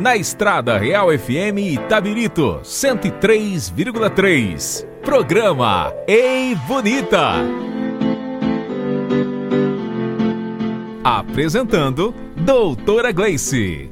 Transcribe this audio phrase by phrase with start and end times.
[0.00, 4.86] na Estrada Real FM Itabirito 103,3.
[5.02, 7.34] Programa Ei Bonita.
[11.04, 13.90] Apresentando Doutora Gleice.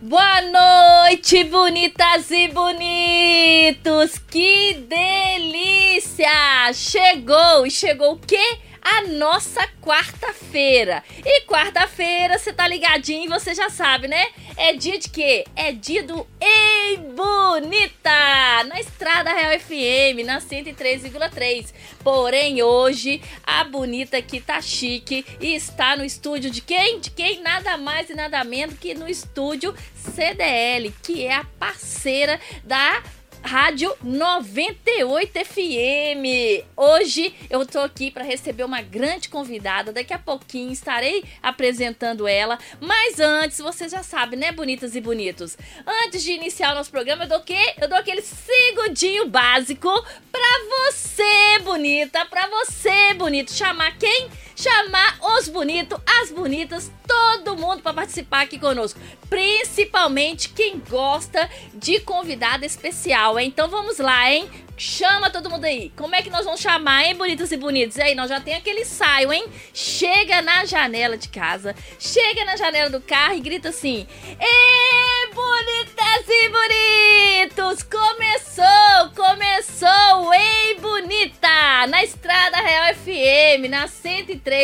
[0.00, 4.18] Boa noite, bonitas e bonitos!
[4.28, 6.72] Que delícia!
[6.74, 7.64] Chegou!
[7.64, 8.58] E chegou o quê?
[8.82, 11.02] A nossa quarta-feira.
[11.24, 14.26] E quarta-feira, você tá ligadinho, você já sabe, né?
[14.56, 15.44] É dia de quê?
[15.54, 18.64] É dia do Ei Bonita!
[18.66, 21.72] Na Estrada Real FM, na 103,3.
[22.02, 27.00] Porém, hoje, a Bonita aqui tá chique e está no estúdio de quem?
[27.00, 27.40] De quem?
[27.40, 33.02] Nada mais e nada menos que no estúdio CDL, que é a parceira da
[33.42, 36.64] Rádio 98 FM.
[36.76, 39.92] Hoje eu tô aqui para receber uma grande convidada.
[39.92, 42.58] Daqui a pouquinho estarei apresentando ela.
[42.80, 45.58] Mas antes, você já sabe, né, bonitas e bonitos?
[46.04, 47.74] Antes de iniciar o nosso programa, eu dou o quê?
[47.80, 49.90] Eu dou aquele segundinho básico
[50.30, 53.52] para você, bonita, para você, bonito.
[53.52, 54.30] Chamar quem?
[54.56, 58.98] Chamar os bonitos, as bonitas, todo mundo para participar aqui conosco.
[59.28, 63.48] Principalmente quem gosta de convidada especial, hein?
[63.48, 64.48] Então vamos lá, hein?
[64.76, 65.92] Chama todo mundo aí.
[65.96, 67.96] Como é que nós vamos chamar, hein, bonitos e bonitos?
[67.98, 69.44] E aí, nós já tem aquele saio, hein?
[69.72, 74.06] Chega na janela de casa, chega na janela do carro e grita assim:
[74.40, 77.82] Ê, bonitas e bonitos!
[77.84, 81.86] Começou, começou, ei, bonita!
[81.88, 83.86] Na Estrada Real FM, na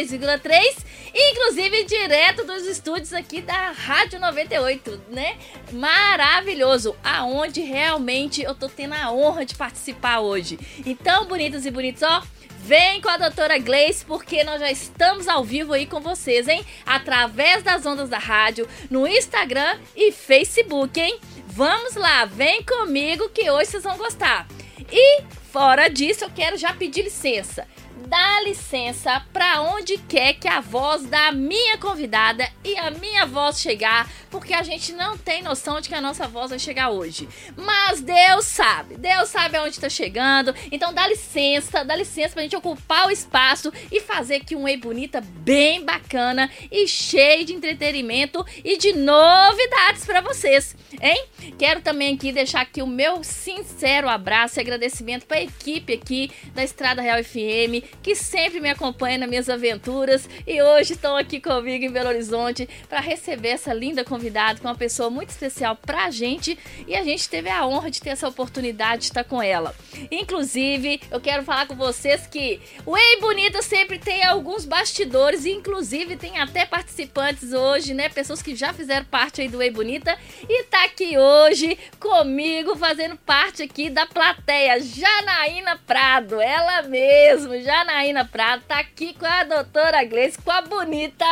[0.05, 5.37] 103,3 inclusive direto dos estúdios aqui da Rádio 98, né?
[5.73, 10.59] Maravilhoso, aonde realmente eu tô tendo a honra de participar hoje.
[10.85, 12.23] Então, bonitos e bonitos, ó,
[12.61, 16.67] Vem com a doutora Gleice, porque nós já estamos ao vivo aí com vocês, hein?
[16.85, 21.19] Através das ondas da rádio, no Instagram e Facebook, hein?
[21.47, 24.47] Vamos lá, vem comigo que hoje vocês vão gostar.
[24.91, 27.67] E fora disso, eu quero já pedir licença
[28.09, 33.61] dá licença para onde quer que a voz da minha convidada e a minha voz
[33.61, 37.29] chegar, porque a gente não tem noção de que a nossa voz vai chegar hoje.
[37.55, 40.55] Mas Deus sabe, Deus sabe aonde tá chegando.
[40.73, 44.79] Então dá licença, dá licença pra gente ocupar o espaço e fazer aqui um Ei
[44.79, 51.27] Bonita bem bacana e cheio de entretenimento e de novidades para vocês, hein?
[51.59, 56.31] Quero também aqui deixar aqui o meu sincero abraço e agradecimento para a equipe aqui
[56.55, 61.41] da Estrada Real FM que sempre me acompanha nas minhas aventuras e hoje estão aqui
[61.41, 65.77] comigo em Belo Horizonte para receber essa linda convidada, que é uma pessoa muito especial
[65.77, 69.25] para a gente e a gente teve a honra de ter essa oportunidade de estar
[69.25, 69.75] com ela.
[70.11, 75.51] Inclusive, eu quero falar com vocês que o Ei Bonita sempre tem alguns bastidores e
[75.51, 78.09] inclusive tem até participantes hoje, né?
[78.09, 80.17] Pessoas que já fizeram parte aí do Ei Bonita
[80.49, 87.85] e tá aqui hoje comigo fazendo parte aqui da plateia, Janaína Prado, ela mesmo, já
[87.89, 91.25] Janaína Prado tá aqui com a doutora Gleice, com a bonita,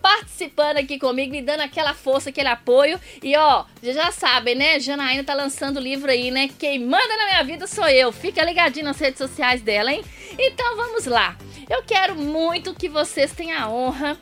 [0.00, 2.98] participando aqui comigo, me dando aquela força, aquele apoio.
[3.22, 4.80] E ó, já sabem, né?
[4.80, 6.48] Janaína tá lançando livro aí, né?
[6.58, 8.10] Quem manda na minha vida sou eu.
[8.10, 10.02] Fica ligadinho nas redes sociais dela, hein?
[10.38, 11.36] Então vamos lá.
[11.68, 14.16] Eu quero muito que vocês tenham a honra,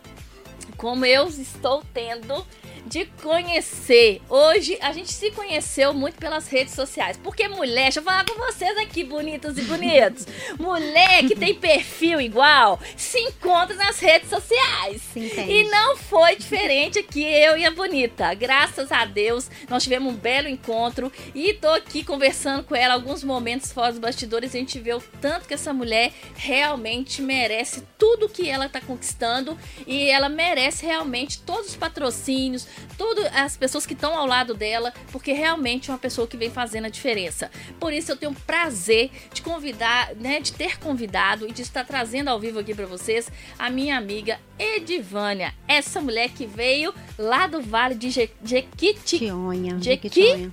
[0.76, 2.44] como eu estou tendo,
[2.86, 4.22] de conhecer.
[4.28, 7.18] Hoje a gente se conheceu muito pelas redes sociais.
[7.22, 10.26] Porque mulher, deixa eu falar com vocês aqui, bonitos e bonitos.
[10.58, 15.02] mulher que tem perfil igual se encontra nas redes sociais.
[15.14, 18.32] E não foi diferente aqui, eu e a Bonita.
[18.34, 23.24] Graças a Deus, nós tivemos um belo encontro e tô aqui conversando com ela alguns
[23.24, 24.54] momentos fora dos bastidores.
[24.54, 29.58] A gente vê o tanto que essa mulher realmente merece tudo que ela tá conquistando
[29.86, 32.66] e ela merece realmente todos os patrocínios,
[32.96, 36.50] todas as pessoas que estão ao lado dela, porque realmente é uma pessoa que vem
[36.50, 37.50] fazendo a diferença.
[37.78, 42.28] Por isso eu tenho prazer de convidar, né, de ter convidado e de estar trazendo
[42.28, 47.60] ao vivo aqui para vocês a minha amiga Edivânia, essa mulher que veio lá do
[47.60, 49.78] Vale de Jequitinhonha.
[49.80, 50.52] Jequitinhonha.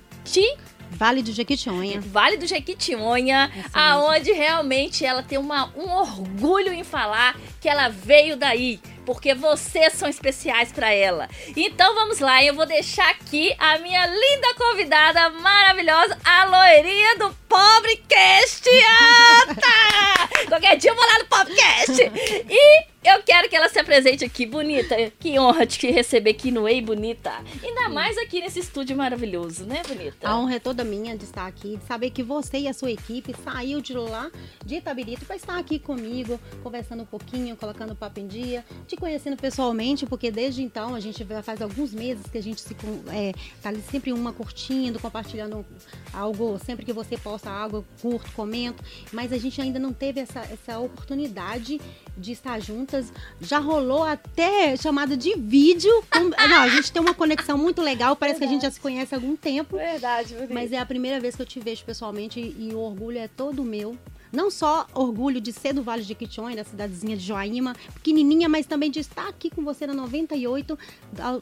[0.90, 2.00] Vale do Jequitinhonha.
[2.00, 8.36] Vale do Jequitinhonha, aonde realmente ela tem uma, um orgulho em falar que ela veio
[8.36, 11.28] daí porque vocês são especiais para ela.
[11.56, 17.34] Então vamos lá, eu vou deixar aqui a minha linda convidada maravilhosa, a loirinha do
[17.48, 18.68] Pobrecast.
[20.48, 22.12] Qualquer dia eu vou lá no Pobrecast.
[22.48, 22.93] E
[23.34, 24.94] quero que ela se apresente aqui, bonita.
[25.18, 27.32] Que honra te receber aqui no Ei Bonita.
[27.60, 30.28] Ainda mais aqui nesse estúdio maravilhoso, né, bonita?
[30.28, 32.92] A honra é toda minha de estar aqui, de saber que você e a sua
[32.92, 34.30] equipe saiu de lá,
[34.64, 39.36] de Itabirito, para estar aqui comigo, conversando um pouquinho, colocando papo em dia, te conhecendo
[39.36, 42.76] pessoalmente, porque desde então a gente faz alguns meses que a gente se
[43.12, 45.66] é, tá ali sempre uma curtindo, compartilhando
[46.12, 48.80] algo, sempre que você posta algo, curto, comento,
[49.12, 51.80] mas a gente ainda não teve essa, essa oportunidade
[52.16, 53.12] de estar juntas.
[53.40, 55.92] Já rolou até chamada de vídeo.
[56.10, 56.30] Com...
[56.48, 58.50] Não, a gente tem uma conexão muito legal, parece Verdade.
[58.50, 59.76] que a gente já se conhece há algum tempo.
[59.76, 60.52] Verdade, verdade.
[60.52, 63.64] Mas é a primeira vez que eu te vejo pessoalmente e o orgulho é todo
[63.64, 63.96] meu
[64.34, 68.66] não só orgulho de ser do Vale de Quichonha, da cidadezinha de Joaíma, pequenininha, mas
[68.66, 70.78] também de estar aqui com você na 98,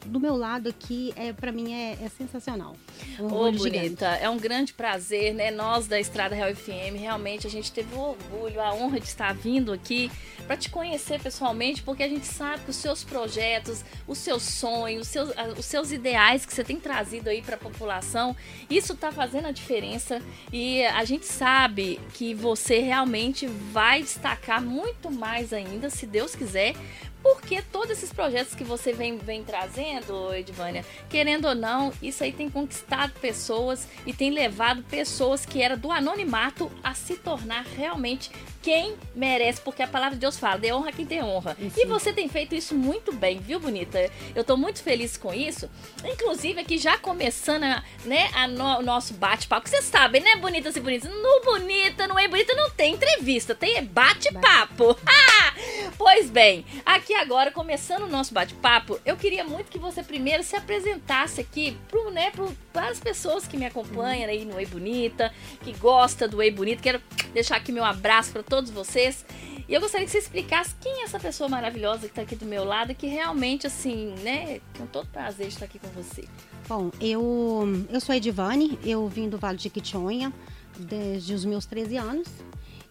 [0.05, 2.75] do meu lado aqui, é, para mim é, é, sensacional.
[3.19, 4.03] Um Ô, bonita, gigante.
[4.03, 5.49] é um grande prazer, né?
[5.49, 9.33] Nós da Estrada Real FM, realmente a gente teve o orgulho, a honra de estar
[9.33, 10.11] vindo aqui
[10.45, 15.03] para te conhecer pessoalmente, porque a gente sabe que os seus projetos, os seus sonhos,
[15.03, 18.35] os seus, os seus ideais que você tem trazido aí para a população,
[18.69, 25.09] isso está fazendo a diferença e a gente sabe que você realmente vai destacar muito
[25.09, 26.75] mais ainda, se Deus quiser,
[27.21, 32.33] porque todos esses projetos que você vem, vem trazendo, Edvânia, querendo ou não, isso aí
[32.33, 38.29] tem conquistado pessoas e tem levado pessoas que eram do anonimato a se tornar realmente
[38.63, 41.55] quem merece, porque a palavra de Deus fala, dê honra quem tem honra.
[41.59, 41.77] Isso.
[41.77, 44.09] E você tem feito isso muito bem, viu, bonita?
[44.33, 45.69] Eu tô muito feliz com isso.
[46.05, 47.63] Inclusive, aqui já começando,
[48.05, 49.67] né, a no, o nosso bate-papo.
[49.67, 51.11] Vocês sabem, né, bonitas e bonitas?
[51.11, 54.97] No Bonita, não é Bonita, não tem entrevista, tem bate-papo.
[55.05, 55.53] Ah!
[55.97, 60.55] Pois bem, aqui agora, começando o nosso bate-papo, eu queria muito que você primeiro se
[60.55, 65.31] apresentasse aqui pro, né, pro, para as pessoas que me acompanham aí no Ei Bonita,
[65.61, 66.81] que gosta do Ei Bonita.
[66.81, 66.99] Quero
[67.33, 69.23] deixar aqui meu abraço para todos vocês.
[69.69, 72.45] E eu gostaria que você explicasse quem é essa pessoa maravilhosa que está aqui do
[72.45, 76.25] meu lado, que realmente, assim, né, com todo prazer de estar aqui com você.
[76.67, 80.33] Bom, eu, eu sou a Edivane, eu vim do Vale de Quitonha
[80.77, 82.27] desde os meus 13 anos.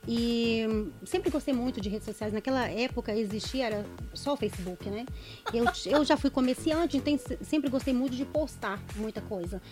[0.06, 2.32] E sempre gostei muito de redes sociais.
[2.32, 5.06] Naquela época existia era só o Facebook, né?
[5.54, 9.62] Eu, eu já fui comerciante, então sempre gostei muito de postar muita coisa.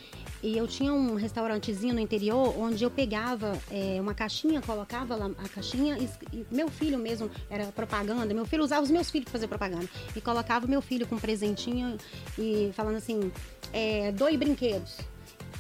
[0.41, 5.31] E eu tinha um restaurantezinho no interior onde eu pegava é, uma caixinha, colocava lá
[5.37, 8.33] a caixinha e, e, meu filho mesmo era propaganda.
[8.33, 11.19] Meu filho usava os meus filhos para fazer propaganda e colocava meu filho com um
[11.19, 11.97] presentinho
[12.39, 13.33] e falando assim,
[13.73, 14.99] é, doe brinquedos.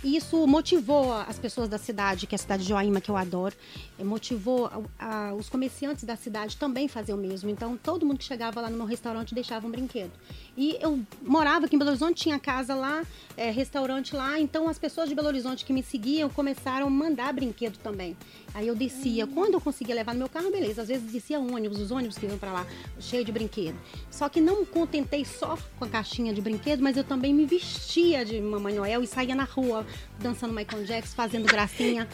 [0.03, 3.55] Isso motivou as pessoas da cidade, que é a cidade de Joaíma, que eu adoro,
[4.05, 4.67] motivou
[4.99, 7.51] a, a, os comerciantes da cidade também fazer o mesmo.
[7.51, 10.13] Então, todo mundo que chegava lá no meu restaurante deixava um brinquedo.
[10.57, 13.05] E eu morava aqui em Belo Horizonte, tinha casa lá,
[13.37, 17.33] é, restaurante lá, então as pessoas de Belo Horizonte que me seguiam começaram a mandar
[17.33, 18.17] brinquedo também.
[18.53, 19.25] Aí eu descia.
[19.27, 19.33] Uhum.
[19.33, 20.83] Quando eu conseguia levar no meu carro, beleza.
[20.83, 22.67] Às vezes descia ônibus, os ônibus que iam para lá,
[22.99, 23.79] cheio de brinquedo.
[24.11, 27.47] Só que não me contentei só com a caixinha de brinquedo, mas eu também me
[27.47, 29.87] vestia de Mamãe Noel e saía na rua
[30.19, 32.09] dançando Michael Jackson, fazendo gracinha.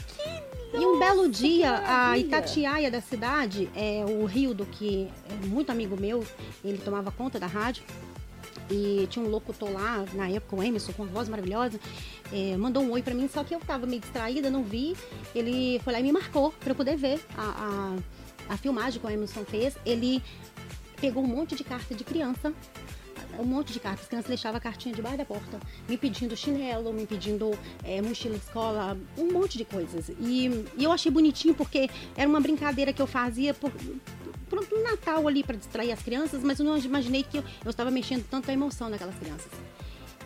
[0.73, 5.99] E um belo dia, a Itatiaia da cidade, é, o Rildo, que é muito amigo
[5.99, 6.25] meu,
[6.65, 7.83] ele tomava conta da rádio,
[8.71, 11.79] e tinha um locutor lá, na época, o Emerson, com uma voz maravilhosa,
[12.33, 14.97] é, mandou um oi para mim, só que eu tava meio distraída, não vi.
[15.35, 17.97] Ele foi lá e me marcou para eu poder ver a,
[18.49, 19.77] a, a filmagem que o Emerson fez.
[19.87, 20.23] Ele
[21.01, 22.53] pegou um monte de carta de criança
[23.39, 24.03] um monte de cartas.
[24.03, 28.37] As crianças deixavam a cartinha debaixo da porta, me pedindo chinelo, me pedindo é, mochila
[28.37, 30.09] de escola, um monte de coisas.
[30.21, 30.47] E,
[30.77, 33.73] e, eu achei bonitinho porque era uma brincadeira que eu fazia por,
[34.49, 37.71] pronto, um Natal ali para distrair as crianças, mas eu não imaginei que eu, eu
[37.71, 39.51] estava mexendo tanto a emoção daquelas crianças.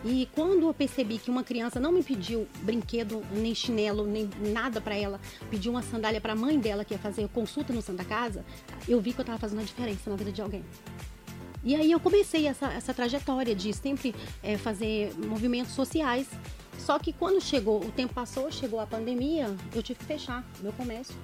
[0.03, 4.81] E quando eu percebi que uma criança não me pediu brinquedo, nem chinelo, nem nada
[4.81, 8.03] para ela, pediu uma sandália para a mãe dela que ia fazer consulta no Santa
[8.03, 8.43] Casa,
[8.87, 10.63] eu vi que eu estava fazendo a diferença na vida de alguém.
[11.63, 16.27] E aí eu comecei essa, essa trajetória de sempre é, fazer movimentos sociais.
[16.79, 20.73] Só que quando chegou, o tempo passou, chegou a pandemia, eu tive que fechar meu
[20.73, 21.15] comércio.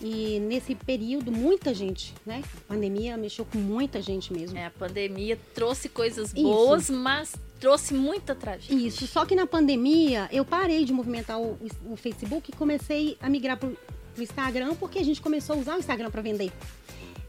[0.00, 2.42] E nesse período, muita gente, né?
[2.54, 4.58] A pandemia mexeu com muita gente mesmo.
[4.58, 6.92] É, a pandemia trouxe coisas boas, Isso.
[6.92, 8.86] mas trouxe muita tragédia.
[8.86, 11.58] Isso, só que na pandemia eu parei de movimentar o,
[11.90, 13.76] o Facebook e comecei a migrar para o
[14.18, 16.52] Instagram, porque a gente começou a usar o Instagram para vender.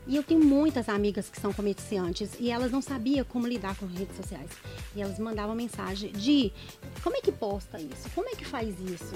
[0.07, 3.85] E eu tenho muitas amigas que são comerciantes e elas não sabiam como lidar com
[3.85, 4.49] redes sociais.
[4.95, 6.51] E elas mandavam mensagem de
[7.03, 8.09] como é que posta isso?
[8.15, 9.13] Como é que faz isso?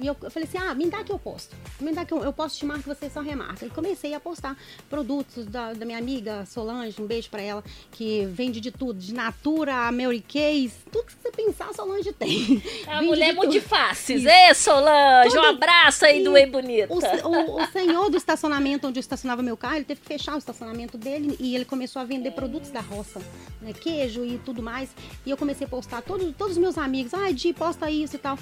[0.00, 1.54] E eu, eu, falei assim: ah, me dá que eu posto.
[1.78, 3.66] Me dá que eu, eu posto te marco, você só remarca.
[3.66, 4.56] E comecei a postar
[4.88, 9.12] produtos da, da minha amiga Solange, um beijo para ela, que vende de tudo, de
[9.12, 12.62] Natura, a Mary Case, tudo que você pensar, Solange tem.
[12.86, 14.24] É uma mulher multifáceis.
[14.24, 16.92] Ê, Solange, tudo, um abraço aí do Ei Bonita.
[16.92, 20.29] O, o, o senhor do estacionamento onde eu estacionava meu carro, ele teve que fechar
[20.30, 23.20] fechar o estacionamento dele e ele começou a vender produtos da roça,
[23.60, 23.72] né?
[23.72, 24.90] Queijo e tudo mais.
[25.26, 28.18] E eu comecei a postar todos, todos os meus amigos, ah, Di, posta isso e
[28.18, 28.38] tal.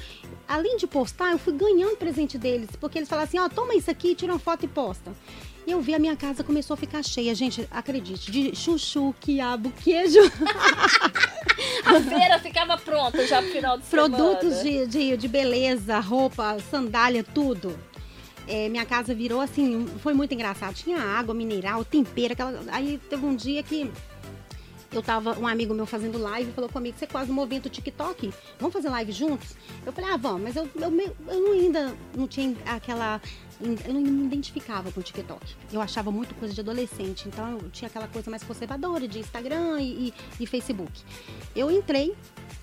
[0.46, 3.74] Além de postar, eu fui ganhando presente deles, porque eles falaram assim, ó, oh, toma
[3.74, 5.12] isso aqui, tira uma foto e posta.
[5.66, 7.34] E eu vi a minha casa começou a ficar cheia.
[7.34, 10.20] Gente, acredite, de chuchu, quiabo, queijo.
[11.84, 14.86] a feira ficava pronta já pro final de Produtos semana.
[14.86, 17.78] de, de, de beleza, roupa, sandália, tudo.
[18.48, 20.74] É, minha casa virou assim, foi muito engraçado.
[20.74, 22.60] Tinha água mineral, tempero, aquela.
[22.72, 23.90] Aí teve um dia que
[24.90, 28.72] eu tava, um amigo meu fazendo live, falou comigo, você quase movimento o TikTok, vamos
[28.72, 29.54] fazer live juntos?
[29.84, 33.20] Eu falei, ah, vamos, mas eu, eu, eu ainda não tinha aquela
[33.60, 35.44] eu não me identificava com o TikTok.
[35.72, 39.80] Eu achava muito coisa de adolescente, então eu tinha aquela coisa mais conservadora de Instagram
[39.80, 41.02] e, e, e Facebook.
[41.54, 42.14] Eu entrei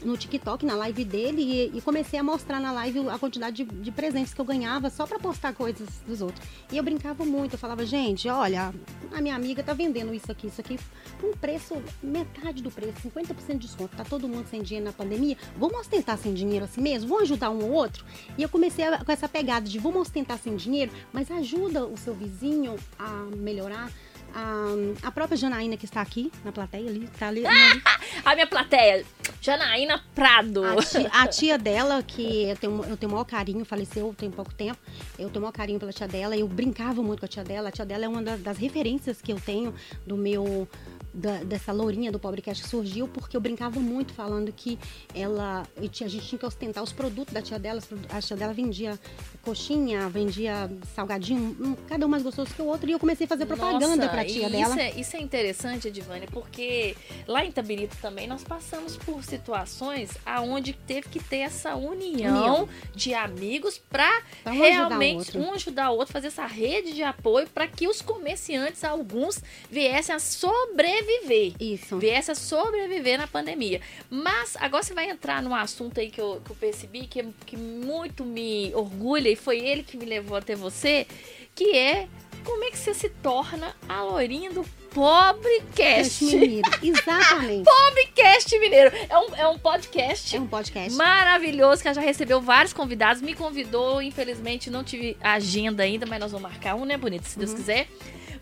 [0.04, 3.66] no TikTok, na live dele, e, e, comecei a mostrar na live a quantidade de,
[3.66, 6.46] de presentes que eu ganhava só para postar coisas dos outros.
[6.72, 8.74] E eu brincava muito, eu falava, gente, olha,
[9.12, 10.80] a minha amiga tá vendendo isso aqui, isso aqui,
[11.20, 13.96] com um preço, metade do preço, 50% de desconto.
[13.96, 17.10] Tá todo mundo sem dinheiro na pandemia, vamos ostentar sem dinheiro assim mesmo?
[17.10, 18.06] Vamos ajudar um ou outro?
[18.38, 21.98] E eu comecei a, com essa pegada de vamos ostentar sem dinheiro, mas ajuda o
[21.98, 23.92] seu vizinho a melhorar
[24.36, 27.44] a, a própria Janaína que está aqui na plateia ali, tá ali.
[28.26, 29.06] a minha plateia,
[29.42, 30.66] Janaína Prado.
[30.66, 34.30] A tia, a tia, dela, que eu tenho, eu tenho o maior carinho, faleceu tem
[34.30, 34.78] pouco tempo.
[35.18, 36.36] Eu tenho o maior carinho pela tia dela.
[36.36, 37.70] Eu brincava muito com a tia dela.
[37.70, 39.74] A tia dela é uma das referências que eu tenho
[40.06, 40.68] do meu
[41.16, 44.78] da, dessa lourinha do Pobrecast que surgiu porque eu brincava muito falando que
[45.14, 47.82] ela a gente tinha que ostentar os produtos da tia dela.
[48.10, 49.00] A tia dela vendia
[49.42, 52.90] coxinha, vendia salgadinho, um, cada um mais gostoso que o outro.
[52.90, 54.70] E eu comecei a fazer propaganda Nossa, pra tia dela.
[54.70, 56.96] Isso é, isso é interessante, Edivane, porque
[57.28, 62.70] lá em Tabirito também nós passamos por situações aonde teve que ter essa união, união.
[62.94, 67.48] de amigos para um realmente ajudar um ajudar o outro, fazer essa rede de apoio
[67.50, 71.54] para que os comerciantes, alguns, viessem a sobreviver sobreviver.
[71.60, 71.98] Isso.
[71.98, 73.82] Viesse a sobreviver na pandemia.
[74.10, 77.56] Mas agora você vai entrar num assunto aí que eu, que eu percebi que, que
[77.56, 81.08] muito me orgulha e foi ele que me levou até você,
[81.54, 82.08] que é
[82.44, 86.24] como é que você se torna a loirinha do Pobrecast.
[86.24, 87.66] Mineiro, exatamente.
[87.66, 88.96] Pobrecast Mineiro.
[89.10, 90.36] É um, é um podcast.
[90.36, 90.96] É um podcast.
[90.96, 93.22] Maravilhoso, que já recebeu vários convidados.
[93.22, 97.26] Me convidou, infelizmente não tive agenda ainda, mas nós vamos marcar um, né, bonito?
[97.26, 97.58] Se Deus uhum.
[97.58, 97.88] quiser.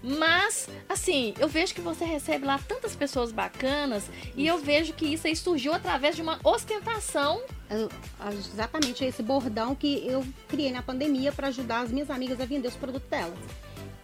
[0.04, 4.04] Mas, assim, eu vejo que você recebe lá tantas pessoas bacanas
[4.36, 7.42] e eu vejo que isso aí surgiu através de uma ostentação.
[8.54, 12.68] Exatamente esse bordão que eu criei na pandemia para ajudar as minhas amigas a vender
[12.68, 13.40] os produtos delas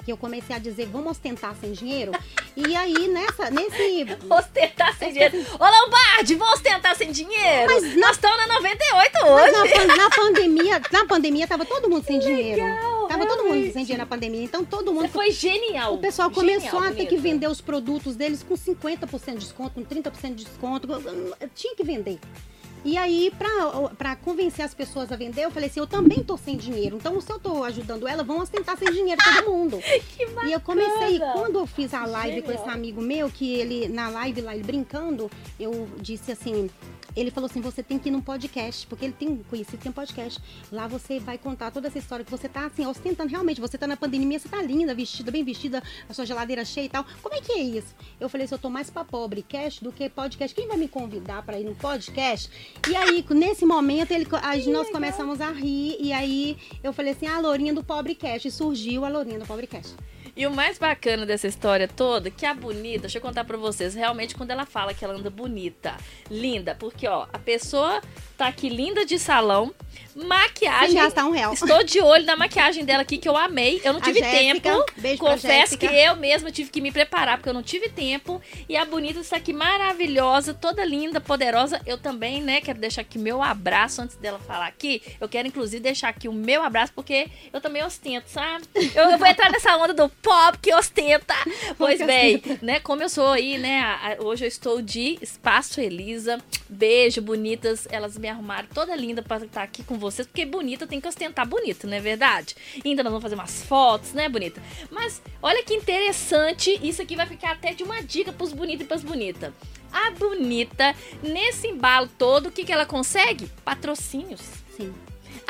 [0.10, 2.12] que eu comecei a dizer, vamos ostentar sem dinheiro.
[2.58, 4.06] E aí, nessa, nesse.
[4.30, 5.38] Ostentar sem dinheiro.
[5.58, 7.72] Ô, Lombardi, vamos ostentar sem dinheiro?
[7.72, 9.86] Mas nós estamos na 98 hoje.
[9.88, 12.62] Na, na, pandemia, na pandemia tava todo mundo sem dinheiro.
[13.20, 14.44] Tava todo mundo sem dinheiro na pandemia.
[14.44, 15.10] Então todo mundo.
[15.10, 15.96] Foi genial.
[15.96, 19.84] O pessoal começou a ter que vender os produtos deles com 50% de desconto, com
[19.84, 20.88] 30% de desconto.
[21.56, 22.20] Tinha que vender.
[22.84, 23.32] E aí,
[23.98, 26.96] para convencer as pessoas a vender, eu falei assim: eu também tô sem dinheiro.
[26.96, 29.80] Então, se eu tô ajudando ela, vão ostentar sem dinheiro todo mundo.
[30.16, 30.50] que bacana.
[30.50, 32.46] E eu comecei, quando eu fiz a live Genial.
[32.46, 36.70] com esse amigo meu, que ele, na live lá, ele brincando, eu disse assim:
[37.16, 39.94] ele falou assim: você tem que ir num podcast, porque ele tem conhecido, tem um
[39.94, 40.42] podcast.
[40.72, 43.62] Lá você vai contar toda essa história que você tá assim, ostentando realmente.
[43.62, 46.90] Você tá na pandemia, você tá linda, vestida, bem vestida, a sua geladeira cheia e
[46.90, 47.06] tal.
[47.22, 47.96] Como é que é isso?
[48.20, 50.56] Eu falei assim: eu tô mais pra pobre cast do que podcast.
[50.56, 52.50] Quem vai me convidar para ir no podcast?
[52.90, 54.86] E aí, nesse momento, ele, a, nós legal.
[54.86, 55.98] começamos a rir.
[56.00, 58.48] E aí eu falei assim: a Lourinha do Pobrecast.
[58.48, 59.96] E surgiu a Lourinha do Pobrecast.
[60.36, 63.94] E o mais bacana dessa história toda, que a bonita, deixa eu contar pra vocês,
[63.94, 65.96] realmente quando ela fala que ela anda bonita,
[66.30, 68.02] linda, porque ó, a pessoa
[68.38, 69.74] tá aqui linda de salão,
[70.16, 70.92] maquiagem.
[70.92, 71.54] Sem gastar um real.
[71.54, 73.82] Estou de olho na maquiagem dela aqui, que eu amei.
[73.84, 74.86] Eu não tive Jéssica, tempo.
[74.98, 78.42] Beijo Confesso que eu mesma tive que me preparar, porque eu não tive tempo.
[78.68, 81.82] E a bonita está aqui maravilhosa, toda linda, poderosa.
[81.86, 85.02] Eu também, né, quero deixar aqui meu abraço antes dela falar aqui.
[85.20, 88.66] Eu quero, inclusive, deixar aqui o meu abraço, porque eu também ostento, sabe?
[88.96, 91.34] Eu, eu vou entrar nessa onda do pop que ostenta.
[91.78, 96.40] Pois bem, né, como eu sou aí, né, hoje eu estou de Espaço Elisa.
[96.68, 97.88] Beijo, bonitas.
[97.90, 101.48] Elas me arrumaram toda linda para estar aqui com vocês, porque bonita tem que ostentar
[101.48, 102.56] bonito, não é verdade?
[102.84, 104.62] Ainda nós vamos fazer umas fotos, né, bonita?
[104.92, 108.88] Mas olha que interessante, isso aqui vai ficar até de uma dica pros bonitos e
[108.88, 109.54] pras bonitas.
[109.92, 110.94] A bonita,
[111.24, 113.48] nesse embalo todo, o que, que ela consegue?
[113.64, 114.42] Patrocínios.
[114.76, 114.94] Sim.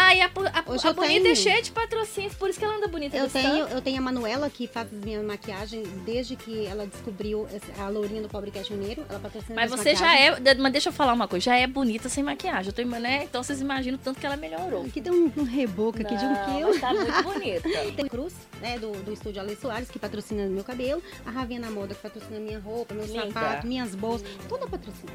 [0.02, 1.28] Ah, e a, a, a bonita tenho.
[1.28, 3.74] é cheia de patrocínios, por isso que ela anda bonita Eu tenho, tanto.
[3.74, 8.30] eu tenho a Manuela que faz minha maquiagem desde que ela descobriu a lourinha do
[8.30, 9.06] Pobrecast Mineiro.
[9.10, 10.40] Ela patrocina Mas você já é.
[10.56, 12.72] Mas deixa eu falar uma coisa, já é bonita sem maquiagem.
[12.72, 13.26] Eu tô, né?
[13.26, 14.86] Então vocês imaginam o tanto que ela melhorou.
[14.86, 16.80] Aqui tem um, um reboco aqui de um quilo.
[16.80, 17.70] tá muito bonita.
[17.96, 21.04] Tem Cruz, né, do, do estúdio Ale Soares, que patrocina meu cabelo.
[21.26, 23.26] A Ravena Moda, que patrocina minha roupa, meu Linda.
[23.28, 24.28] sapato, minhas bolsas.
[24.48, 25.12] Tudo patrocina.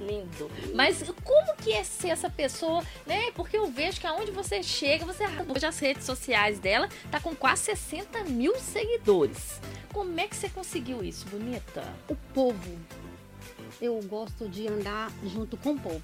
[0.00, 0.50] Lindo.
[0.74, 3.30] Mas como que é ser essa pessoa, né?
[3.32, 5.24] Porque eu vejo que aonde você chega, você.
[5.48, 9.60] Hoje as redes sociais dela tá com quase 60 mil seguidores.
[9.92, 11.82] Como é que você conseguiu isso, bonita?
[12.08, 12.78] O povo.
[13.84, 16.00] Eu gosto de andar junto com o povo.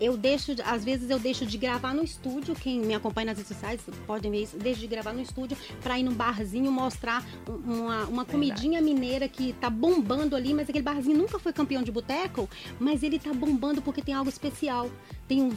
[0.00, 3.36] Eu deixo, de- às vezes eu deixo de gravar no estúdio, quem me acompanha nas
[3.36, 7.22] redes sociais podem ver isso, deixo de gravar no estúdio pra ir num barzinho mostrar
[7.46, 11.82] um- uma, uma comidinha mineira que tá bombando ali, mas aquele barzinho nunca foi campeão
[11.82, 12.48] de boteco,
[12.78, 14.90] mas ele tá bombando porque tem algo especial.
[15.28, 15.50] Tem um-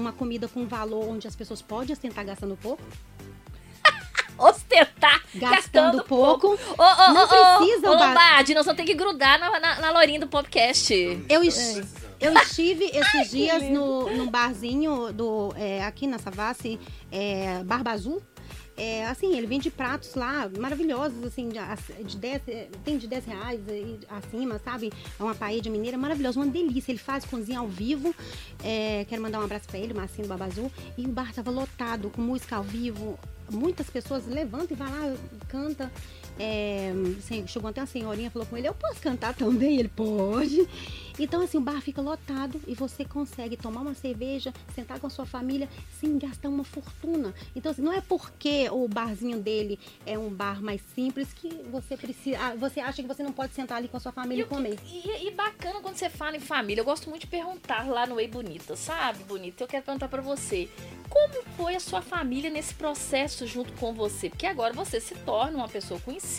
[0.00, 2.82] uma comida com valor onde as pessoas podem ostentar gastando pouco,
[4.70, 6.48] Ostentar, gastando, pouco.
[6.48, 9.80] Ô, ô, Não ô, ô, precisa, Ba- Lombardi, nós vamos ter que grudar na, na,
[9.80, 10.94] na lorinha do podcast.
[11.28, 11.42] Eu,
[12.20, 13.80] eu estive esses dias lindo.
[13.80, 16.78] no, num barzinho do, é, aqui na Savassi,
[17.10, 18.22] é, Barba Azul.
[18.80, 21.58] É, assim, ele vende pratos lá maravilhosos, assim, de,
[22.02, 23.60] de 10, é, tem de 10 reais
[24.08, 24.90] acima, sabe?
[25.18, 26.90] É uma paella mineira maravilhosa, uma delícia.
[26.90, 28.14] Ele faz cozinha ao vivo.
[28.64, 30.72] É, quero mandar um abraço pra ele, Marcinho Azul.
[30.96, 33.18] E o bar tava lotado, com música ao vivo.
[33.50, 35.14] Muitas pessoas levantam e vai lá,
[35.48, 35.92] canta.
[36.42, 39.78] É, assim, chegou até uma senhorinha falou com ele, eu posso cantar também?
[39.78, 40.66] Ele pode.
[41.18, 45.10] Então, assim, o bar fica lotado e você consegue tomar uma cerveja, sentar com a
[45.10, 45.68] sua família
[46.00, 47.34] sem gastar uma fortuna.
[47.54, 51.94] Então, assim, não é porque o barzinho dele é um bar mais simples que você
[51.94, 52.38] precisa.
[52.40, 54.54] ah, Você acha que você não pode sentar ali com a sua família e, que-
[54.54, 54.78] comer.
[54.90, 56.80] e, e bacana quando você fala em família.
[56.80, 59.62] Eu gosto muito de perguntar lá no Ei Bonita, sabe, Bonita?
[59.62, 60.70] Eu quero perguntar pra você.
[61.10, 64.30] Como foi a sua família nesse processo junto com você?
[64.30, 66.29] Porque agora você se torna uma pessoa conhecida,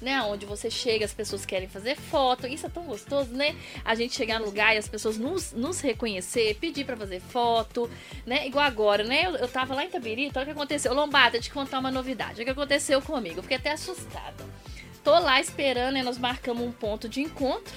[0.00, 0.22] né?
[0.22, 2.46] Onde você chega, as pessoas querem fazer foto.
[2.46, 3.56] Isso é tão gostoso, né?
[3.84, 7.90] A gente chegar no lugar e as pessoas nos, nos reconhecer, pedir pra fazer foto,
[8.26, 8.46] né?
[8.46, 9.26] Igual agora, né?
[9.26, 10.92] Eu, eu tava lá em Tabirito, olha o que aconteceu.
[10.92, 12.40] Eu te contar uma novidade.
[12.40, 13.38] O que aconteceu comigo?
[13.38, 14.44] Eu fiquei até assustada.
[15.02, 17.74] Tô lá esperando e nós marcamos um ponto de encontro.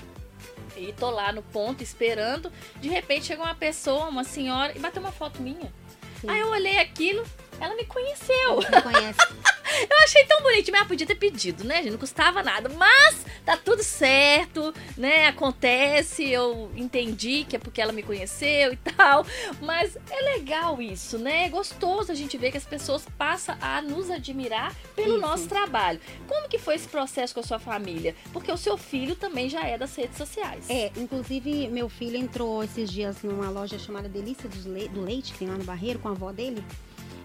[0.76, 2.52] E tô lá no ponto esperando.
[2.80, 5.72] De repente chega uma pessoa, uma senhora, e bateu uma foto minha.
[6.20, 6.30] Sim.
[6.30, 7.24] Aí eu olhei aquilo,
[7.60, 8.56] ela me conheceu.
[8.56, 9.20] Você conhece.
[9.90, 11.92] Eu achei tão bonitinho, mas podia ter pedido, né, gente?
[11.92, 12.70] Não custava nada.
[12.70, 15.28] Mas tá tudo certo, né?
[15.28, 19.26] Acontece, eu entendi que é porque ela me conheceu e tal.
[19.62, 21.46] Mas é legal isso, né?
[21.46, 25.22] É gostoso a gente ver que as pessoas passam a nos admirar pelo Isso.
[25.22, 26.00] nosso trabalho.
[26.28, 28.16] Como que foi esse processo com a sua família?
[28.34, 30.70] Porque o seu filho também já é das redes sociais.
[30.70, 35.48] É, inclusive meu filho entrou esses dias numa loja chamada Delícia do Leite, que tem
[35.48, 36.64] lá no Barreiro, com a avó dele.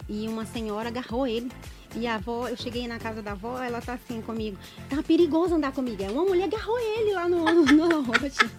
[0.09, 1.51] E uma senhora agarrou ele.
[1.99, 4.59] E a avó, eu cheguei na casa da avó, ela tá assim comigo.
[4.89, 6.03] Tá perigoso andar comigo.
[6.03, 8.51] É, Uma mulher agarrou ele lá no, no, loja.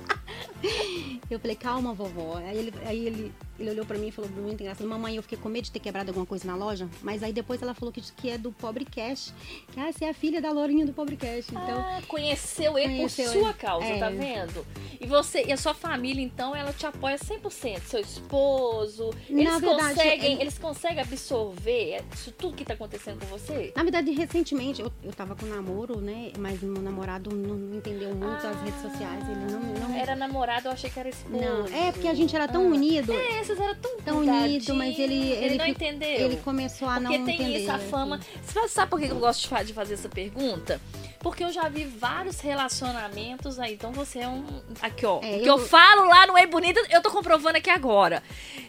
[1.30, 2.38] Eu falei, calma, vovó.
[2.38, 4.88] Aí ele, aí ele, ele olhou pra mim e falou muito engraçado.
[4.88, 6.88] Mamãe, eu fiquei com medo de ter quebrado alguma coisa na loja.
[7.02, 9.34] Mas aí depois ela falou que, que é do Pobre Cash.
[9.74, 11.48] Que ah, você é a filha da Lourinha do Pobre Cash.
[11.50, 13.58] Então, Ah, conheceu ele Conheceu por sua ele.
[13.58, 14.00] causa, É.
[14.00, 14.66] tá vendo?
[15.02, 17.82] E você, e a sua família, então, ela te apoia 100%.
[17.82, 23.20] Seu esposo, Na eles verdade, conseguem, ele- eles conseguem absorver isso tudo que tá acontecendo
[23.20, 23.74] com você?
[23.76, 26.32] Na verdade, recentemente, eu, eu tava com namoro, né?
[26.40, 29.24] Mas meu namorado não entendeu muito as redes sociais.
[29.30, 29.60] Ele não.
[29.60, 29.96] não...
[29.98, 31.44] Era namorado, eu achei que era esposo.
[31.44, 32.70] Não, é porque a gente era tão Ah.
[32.76, 33.14] unido.
[33.14, 36.10] É, vocês eram tão Tão unido, mas ele- ele não fica- entendeu.
[36.10, 37.60] Ele começou a Porque não tem entender.
[37.60, 37.90] isso, a assim.
[37.90, 38.20] fama.
[38.44, 40.80] Você sabe por que eu gosto de fa- de fazer essa pergunta?
[41.20, 43.74] Porque eu já vi vários relacionamentos aí.
[43.74, 44.46] Então você é um.
[44.82, 45.20] Aqui, ó.
[45.22, 48.24] É, o que eu- eu falo lá no É Bonita, eu tô comprovando aqui agora.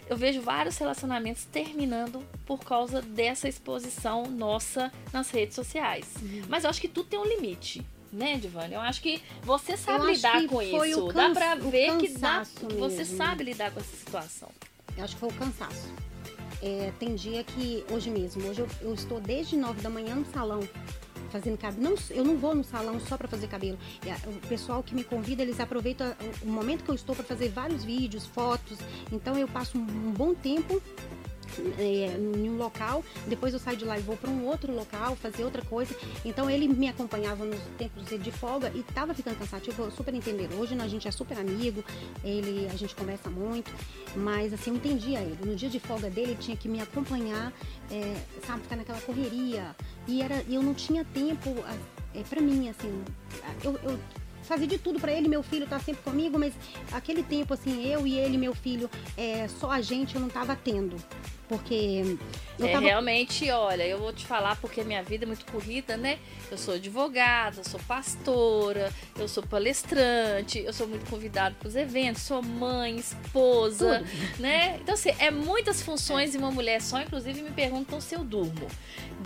[0.08, 6.06] Eu vejo vários relacionamentos terminando por causa dessa exposição nossa nas redes sociais.
[6.20, 6.42] Uhum.
[6.48, 7.86] Mas eu acho que tudo tem um limite.
[8.12, 8.74] Né, Divane?
[8.74, 11.12] Eu acho que você Eu sabe acho lidar com foi isso.
[11.12, 12.42] dá pra ver que, dá,
[12.78, 14.48] você sabe lidar com essa situação.
[14.96, 15.92] Eu acho que foi o cansaço.
[16.62, 20.24] É, tem dia que, hoje mesmo, hoje eu, eu estou desde 9 da manhã no
[20.26, 20.60] salão.
[21.30, 21.82] Fazendo cabelo.
[21.82, 23.78] Não, eu não vou no salão só para fazer cabelo.
[24.06, 26.08] É, O pessoal que me convida, eles aproveitam
[26.42, 28.78] o- o momento que eu estou para fazer vários vídeos, fotos.
[29.12, 30.80] Então eu passo um bom tempo
[31.78, 35.16] é, em um local, depois eu saio de lá e vou para um outro local,
[35.16, 35.94] fazer outra coisa.
[36.24, 40.48] Então ele me acompanhava nos tempos de folga e tava ficando cansativo, eu super entender.
[40.54, 41.84] Hoje a gente é super amigo,
[42.24, 43.70] ele, a gente conversa muito,
[44.16, 45.38] mas assim, eu entendia ele.
[45.44, 47.52] No dia de folga dele, ele tinha que me acompanhar,
[47.90, 49.74] é, sabe, ficar naquela correria.
[50.06, 51.50] E era, eu não tinha tempo
[52.14, 53.04] é, para mim, assim,
[53.62, 53.98] eu, eu
[54.42, 56.54] fazia de tudo para ele, meu filho tá sempre comigo, mas
[56.90, 60.56] aquele tempo assim, eu e ele, meu filho, é, só a gente eu não tava
[60.56, 60.96] tendo.
[61.48, 62.16] Porque
[62.60, 66.18] É, tava realmente, olha, eu vou te falar porque minha vida é muito corrida, né?
[66.50, 71.76] Eu sou advogada, eu sou pastora, eu sou palestrante, eu sou muito convidada para os
[71.76, 74.04] eventos, sou mãe, esposa,
[74.38, 74.76] né?
[74.80, 77.00] Então, assim, é muitas funções em uma mulher só.
[77.00, 78.66] Inclusive, me perguntam se eu durmo.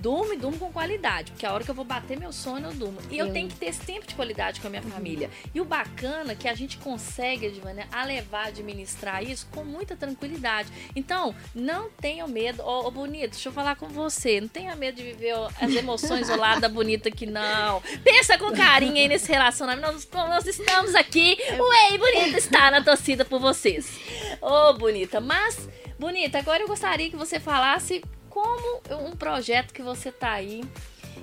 [0.00, 2.72] Durmo e durmo com qualidade, porque a hora que eu vou bater meu sono, eu
[2.74, 2.98] durmo.
[3.10, 5.30] E eu, Eu- tenho que ter esse tempo de qualidade com a minha família.
[5.54, 7.52] E o bacana é que a gente consegue,
[7.90, 10.68] a levar, administrar isso com muita tranquilidade.
[10.96, 12.62] Então, não tenha medo.
[12.62, 14.40] Ô, ô, bonito, deixa eu falar com você.
[14.40, 17.80] Não tenha medo de viver as emoções ao lado da bonita aqui, não.
[18.04, 19.90] Pensa com carinho aí nesse relacionamento.
[19.92, 21.38] Nós, nós estamos aqui.
[21.58, 23.98] O Ei Bonita está na torcida por vocês.
[24.42, 25.20] Ô, bonita.
[25.20, 30.62] Mas, bonita, agora eu gostaria que você falasse como um projeto que você tá aí.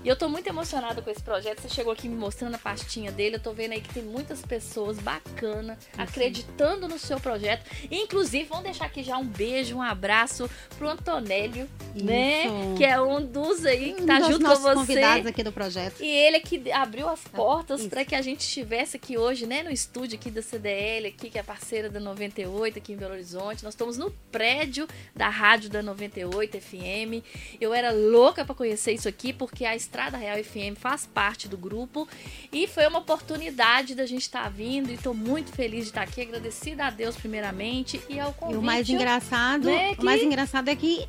[0.03, 1.61] E eu tô muito emocionada com esse projeto.
[1.61, 3.35] Você chegou aqui me mostrando a pastinha dele.
[3.35, 7.69] Eu tô vendo aí que tem muitas pessoas bacanas acreditando no seu projeto.
[7.91, 12.45] Inclusive, vamos deixar aqui já um beijo, um abraço pro Antonélio, né?
[12.45, 12.75] Isso.
[12.77, 14.73] Que é um dos aí que um tá junto com você.
[14.73, 16.01] convidados aqui do projeto.
[16.01, 17.89] E ele é que abriu as portas isso.
[17.89, 21.37] para que a gente estivesse aqui hoje, né, no estúdio aqui da CDL, aqui que
[21.37, 23.63] é parceira da 98 aqui em Belo Horizonte.
[23.63, 27.23] Nós estamos no prédio da rádio da 98 FM.
[27.59, 31.57] Eu era louca para conhecer isso aqui porque a Estrada Real FM faz parte do
[31.57, 32.07] grupo
[32.51, 36.21] e foi uma oportunidade da gente estar vindo e estou muito feliz de estar aqui,
[36.21, 38.55] agradecida a Deus primeiramente e ao convite.
[38.55, 41.07] E o mais engraçado, né, o mais que- engraçado é que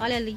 [0.00, 0.36] olha ali,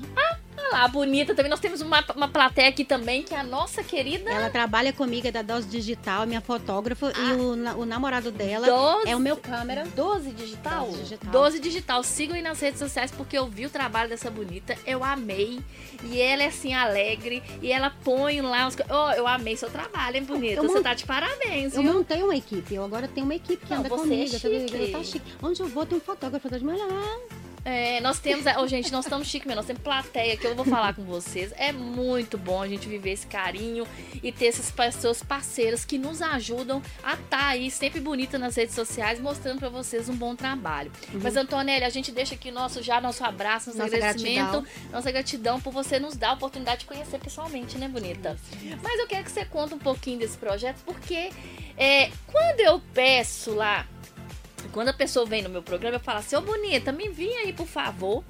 [0.55, 1.49] Olha lá, bonita também.
[1.49, 5.27] Nós temos uma, uma plateia aqui também que é a nossa querida ela trabalha comigo,
[5.27, 7.19] é da Dose Digital, é minha fotógrafa Ah.
[7.19, 9.83] e o, o namorado dela Doze- é o meu câmera.
[9.95, 10.85] 12 digital?
[10.87, 11.31] 12 digital.
[11.31, 12.03] 12 digital.
[12.03, 14.75] Sigam aí nas redes sociais porque eu vi o trabalho dessa bonita.
[14.85, 15.59] Eu amei.
[16.03, 17.43] E ela é assim, alegre.
[17.61, 18.75] E ela põe lá os.
[18.89, 20.55] Oh, eu amei seu trabalho, hein, bonita?
[20.61, 21.93] Eu Você mon- tá de parabéns, Eu viu?
[21.93, 24.35] montei uma equipe, eu agora tenho uma equipe que Não, anda você comigo.
[24.35, 24.71] é tá vendo?
[24.71, 24.91] chique.
[24.91, 25.33] Tá chique.
[25.41, 27.19] Onde eu vou tem um fotógrafo, tá de melhor.
[27.65, 28.45] É, nós temos.
[28.57, 29.57] Ô, gente, nós estamos chique mesmo.
[29.57, 31.53] Nós temos plateia que eu vou falar com vocês.
[31.57, 33.87] É muito bom a gente viver esse carinho
[34.21, 38.75] e ter essas pessoas parceiras que nos ajudam a estar aí sempre bonita nas redes
[38.75, 40.91] sociais, mostrando pra vocês um bom trabalho.
[41.21, 44.91] Mas, Antonelli, a gente deixa aqui nosso, já nosso abraço, nosso Nossa agradecimento, gratidão.
[44.91, 48.37] nossa gratidão por você nos dar a oportunidade de conhecer pessoalmente, né, bonita?
[48.81, 51.31] Mas eu quero que você conte um pouquinho desse projeto, porque
[51.77, 53.87] é, quando eu peço lá
[54.71, 57.53] quando a pessoa vem no meu programa, eu falo assim, ô bonita, me envia aí,
[57.53, 58.23] por favor,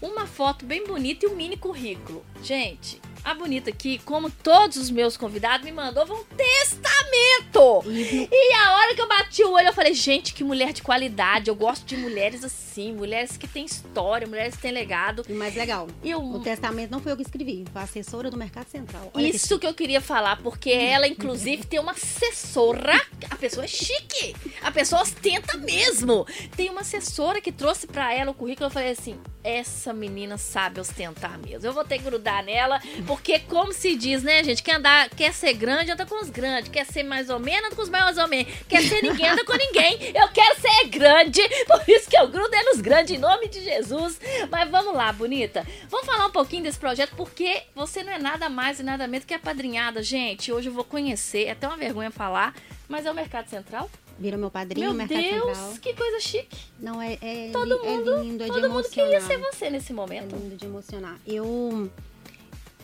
[0.00, 2.24] uma foto bem bonita e um mini currículo.
[2.42, 7.82] Gente, a bonita aqui, como todos os meus convidados, me mandou um testamento!
[7.90, 10.80] E E a hora que eu bati o olho, eu falei, gente, que mulher de
[10.80, 11.48] qualidade.
[11.48, 15.24] Eu gosto de mulheres assim, mulheres que têm história, mulheres que têm legado.
[15.28, 18.36] e mais legal, eu o testamento não foi eu que escrevi, foi a assessora do
[18.36, 19.10] Mercado Central.
[19.12, 22.94] Olha que Isso que eu queria falar, porque ela, inclusive, tem uma assessora.
[23.28, 24.36] A pessoa é chique.
[24.62, 26.24] A pessoa ostenta mesmo.
[26.56, 28.66] Tem uma assessora que trouxe pra ela o currículo.
[28.66, 31.66] Eu falei assim: essa menina sabe ostentar mesmo.
[31.66, 33.15] Eu vou ter que grudar nela, porque,
[33.48, 34.62] como se diz, né, gente?
[34.62, 36.70] Quer andar, quer ser grande, anda com os grandes.
[36.70, 38.52] Quer ser mais ou menos, anda com os mais ou menos.
[38.68, 40.12] Quer ser ninguém, anda com ninguém.
[40.14, 41.40] Eu quero ser grande.
[41.66, 44.20] Por isso que eu grudo é nos grandes, em nome de Jesus.
[44.50, 45.66] Mas vamos lá, bonita.
[45.88, 49.24] Vamos falar um pouquinho desse projeto, porque você não é nada mais e nada menos
[49.26, 50.52] que a padrinhada, gente.
[50.52, 52.54] Hoje eu vou conhecer, é até uma vergonha falar,
[52.88, 53.90] mas é o Mercado Central.
[54.18, 55.74] Vira meu padrinho, Meu Mercado Deus, Central.
[55.82, 56.56] que coisa chique.
[56.80, 59.26] Não, é, é, Todo li- mundo- é lindo, é de Todo mundo queria emocionar.
[59.52, 60.34] ser você nesse É momento.
[60.34, 61.18] lindo de emocionar.
[61.26, 61.90] Eu,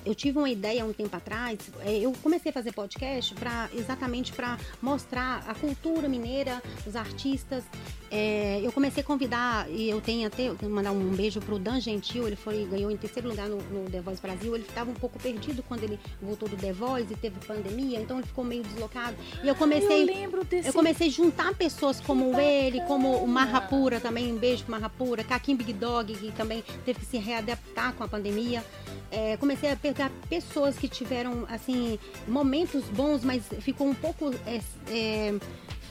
[0.05, 1.59] eu tive uma ideia um tempo atrás.
[1.81, 7.65] é, Eu comecei a fazer podcast para exatamente para mostrar a cultura mineira, os artistas.
[8.11, 11.59] É, eu comecei a convidar e eu tenho até eu tenho mandar um beijo pro
[11.59, 12.27] Dan Gentil.
[12.27, 14.55] Ele foi ganhou em terceiro lugar no, no The Voice Brasil.
[14.55, 18.19] Ele estava um pouco perdido quando ele voltou do The Voice e teve pandemia, então
[18.19, 19.17] ele ficou meio deslocado.
[19.43, 20.69] E eu comecei eu desse.
[20.69, 23.33] eu comecei a juntar pessoas como ele, como o.
[23.33, 27.95] Marrapura também, um beijo pro Marrapura, Caquim Big Dog, que também teve que se readaptar
[27.95, 28.63] com a pandemia.
[29.11, 34.61] É, comecei a pegar pessoas que tiveram, assim, momentos bons, mas ficou um pouco é,
[34.89, 35.35] é,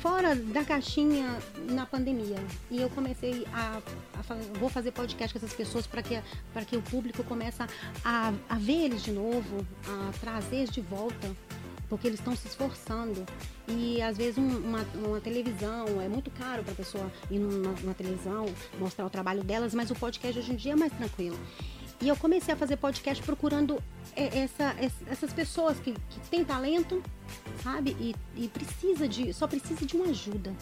[0.02, 1.38] fora da caixinha
[1.70, 2.38] na pandemia.
[2.70, 3.78] E eu comecei a,
[4.18, 6.20] a vou fazer podcast com essas pessoas para que,
[6.54, 7.62] para que o público comece
[8.04, 11.30] a, a ver eles de novo, a trazer de volta
[11.90, 13.26] porque eles estão se esforçando.
[13.68, 17.74] E às vezes um- uma, uma televisão é muito caro para a pessoa ir numa,
[17.82, 18.46] numa televisão,
[18.80, 21.38] mostrar o trabalho delas, mas o podcast hoje em dia é mais tranquilo.
[22.02, 23.82] E eu comecei a fazer podcast procurando
[24.16, 27.02] é, essa- ess- essas pessoas que, que têm talento,
[27.64, 27.96] sabe?
[28.00, 30.54] E, e precisa de, só precisa de uma ajuda.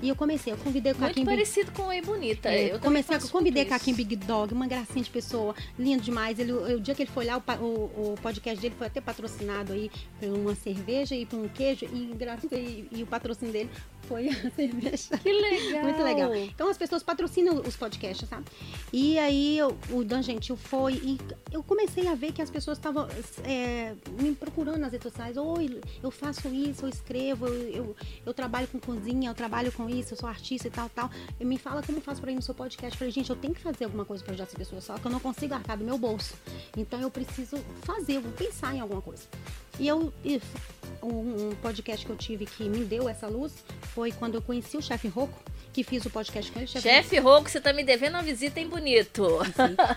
[0.00, 2.48] E eu comecei, eu convidei o Muito Caquim Big- parecido com o Ei Bonita.
[2.48, 3.70] é, eu comecei a faço convidei isso.
[3.94, 6.40] Big Dog, uma gracinha de pessoa, lindo demais.
[6.40, 9.72] Ele, o, dia que ele foi lá, o, o- o podcast dele foi até patrocinado
[9.72, 12.16] aí por uma cerveja e por um queijo, e,
[12.56, 13.70] e- e o patrocínio dele
[14.02, 15.16] foi a cerveja.
[15.18, 15.84] Que legal.
[15.84, 16.34] Muito legal.
[16.34, 18.44] Então as pessoas patrocinam os podcasts, sabe?
[18.92, 21.18] E aí eu- o Dan Gentil foi e
[21.50, 23.06] eu comecei a ver que as pessoas estavam
[23.44, 25.36] é, me procurando nas redes sociais.
[25.36, 29.88] Oi, eu faço isso, eu escrevo, eu, eu, eu trabalho com cozinha, eu trabalho com
[29.88, 31.10] isso, eu sou artista e tal, tal.
[31.40, 32.94] E me fala como faço pra ir no seu podcast.
[32.94, 35.06] Eu falei, gente, eu tenho que fazer alguma coisa pra ajudar as pessoas, só que
[35.06, 36.34] eu não consigo arcar do meu bolso.
[36.76, 39.22] Então eu preciso fazer, eu vou pensar em alguma coisa.
[39.80, 40.12] E eu.
[41.02, 43.52] um podcast que eu tive que me deu essa luz
[43.94, 45.38] foi quando eu conheci o chefe Rocco,
[45.72, 46.66] que fiz o podcast com ele.
[46.66, 49.38] Chefe Chefe Roco, você tá me devendo uma visita em Bonito.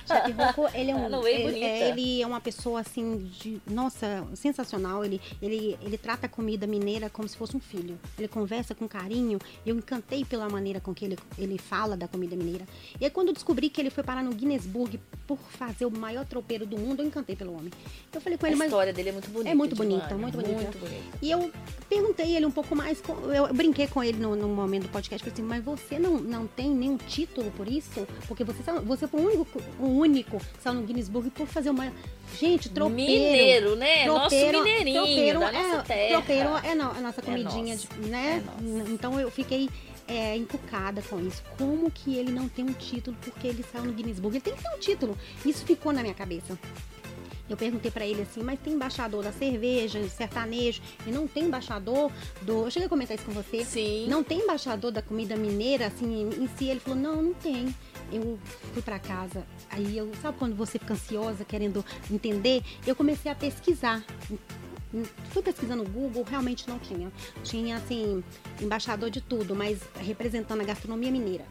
[0.07, 1.27] Chefe Rocco, ele é um.
[1.27, 3.61] Ele, é, ele é uma pessoa assim de.
[3.69, 5.03] Nossa, sensacional.
[5.03, 7.99] Ele, ele, ele trata a comida mineira como se fosse um filho.
[8.17, 9.39] Ele conversa com carinho.
[9.65, 12.65] Eu encantei pela maneira com que ele, ele fala da comida mineira.
[12.99, 15.91] E aí, quando eu descobri que ele foi parar no Guinness Book por fazer o
[15.91, 17.71] maior tropeiro do mundo, eu encantei pelo homem.
[18.13, 18.67] Eu falei com A ele, mas.
[18.67, 19.49] história dele é muito bonita.
[19.49, 20.61] É muito bonita, muito bonita.
[20.61, 21.17] Muito bonita.
[21.21, 21.51] E eu
[21.89, 23.01] perguntei ele um pouco mais,
[23.33, 26.45] eu brinquei com ele no, no momento do podcast, falei assim, mas você não, não
[26.47, 28.07] tem nenhum título por isso?
[28.27, 31.71] Porque você, você foi o único, o único que saiu no Guinness Book por fazer
[31.71, 31.91] uma...
[32.39, 33.11] Gente, tropeiro.
[33.11, 34.03] Mineiro, né?
[34.05, 36.11] Tropeiro, Nosso mineirinho, tropeiro da nossa é, terra.
[36.21, 38.43] Tropeiro é no- a nossa comidinha, nosso, de- né?
[38.61, 39.69] é então eu fiquei
[40.07, 41.43] é, encucada com isso.
[41.57, 44.35] Como que ele não tem um título porque ele saiu no Guinness Book?
[44.35, 45.17] Ele tem que ter um título.
[45.45, 46.57] Isso ficou na minha cabeça.
[47.49, 52.11] Eu perguntei pra ele assim, mas tem embaixador da cerveja, sertanejo, e não tem embaixador
[52.41, 52.65] do.
[52.65, 53.63] Eu cheguei a comentar isso com você.
[53.63, 54.07] Sim.
[54.07, 56.65] Não tem embaixador da comida mineira, assim, em em si.
[56.65, 57.73] Ele falou, não, não tem.
[58.11, 58.37] Eu
[58.73, 62.63] fui pra casa, aí eu, sabe quando você fica ansiosa, querendo entender?
[62.85, 64.03] Eu comecei a pesquisar.
[65.31, 67.11] Fui pesquisando no Google, realmente não tinha.
[67.43, 68.23] Tinha, assim,
[68.61, 71.45] embaixador de tudo, mas representando a gastronomia mineira.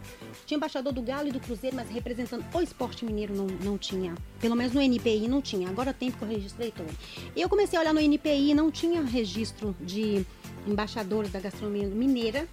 [0.47, 4.15] Tinha embaixador do Galo e do Cruzeiro, mas representando o esporte mineiro não, não tinha.
[4.41, 5.69] Pelo menos no NPI não tinha.
[5.69, 6.93] Agora tem porque eu registrei todo.
[7.37, 10.25] Eu comecei a olhar no NPI não tinha registro de
[10.67, 12.49] embaixadores da gastronomia mineira.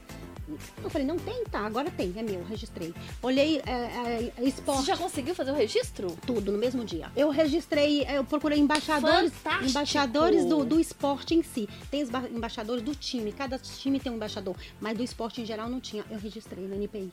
[0.84, 1.44] Eu falei, não tem?
[1.46, 2.94] Tá, agora tem, é meu, registrei.
[3.22, 6.16] Olhei é, é, esporte, Você já conseguiu fazer o registro?
[6.26, 7.12] tudo no mesmo dia.
[7.16, 9.70] Eu registrei, eu procurei embaixadores, Fantástico!
[9.70, 11.68] embaixadores do, do esporte em si.
[11.90, 15.80] Tem embaixadores do time, cada time tem um embaixador, mas do esporte em geral não
[15.80, 16.04] tinha.
[16.10, 17.12] Eu registrei no NPI.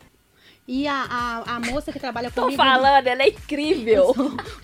[0.69, 2.63] E a, a, a moça que trabalha Tô comigo.
[2.63, 4.15] falando, ela é incrível.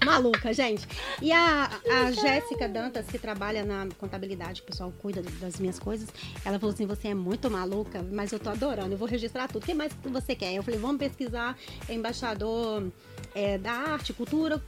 [0.04, 0.86] Maluca, gente.
[1.22, 6.10] E a, a Jéssica Dantas, que trabalha na contabilidade, o pessoal cuida das minhas coisas,
[6.44, 9.62] ela falou assim: você é muito maluca, mas eu tô adorando, eu vou registrar tudo.
[9.62, 10.52] O que mais você quer?
[10.52, 11.56] Eu falei, vamos pesquisar
[11.88, 12.86] embaixador
[13.34, 14.62] é, da arte, cultura.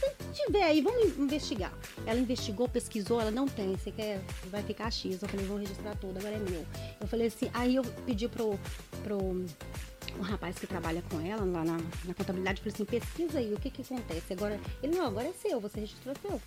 [0.00, 1.72] Se tiver aí, vamos investigar.
[2.06, 3.76] Ela investigou, pesquisou, ela não tem.
[3.76, 5.20] Você quer, vai ficar X.
[5.20, 6.64] Eu falei, vou registrar tudo, agora é meu.
[6.98, 8.58] Eu falei assim, aí eu pedi pro,
[9.02, 9.44] pro
[10.18, 13.58] um rapaz que trabalha com ela lá na, na contabilidade, falei assim, pesquisa aí, o
[13.60, 14.32] que que acontece?
[14.32, 16.40] Agora, ele, não, agora é seu, você registrou seu.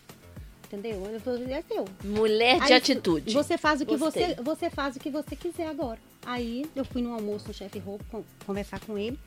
[0.65, 1.05] Entendeu?
[1.11, 1.85] Eu falei, é seu.
[2.03, 3.33] Mulher de Aí, atitude.
[3.33, 4.35] Você faz o que Gostei.
[4.35, 5.99] você, você faz o que você quiser agora.
[6.25, 9.19] Aí eu fui no almoço no chefe Roupa con- conversar com ele.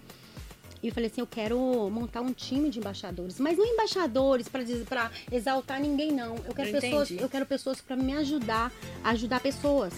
[0.82, 1.58] E falei assim, eu quero
[1.90, 6.34] montar um time de embaixadores, mas não embaixadores para para exaltar ninguém não.
[6.46, 7.22] Eu quero Eu pessoas, entendi.
[7.22, 8.70] eu quero pessoas para me ajudar,
[9.02, 9.92] a ajudar pessoas.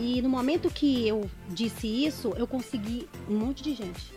[0.00, 4.10] E no momento que eu disse isso, eu consegui um monte de gente.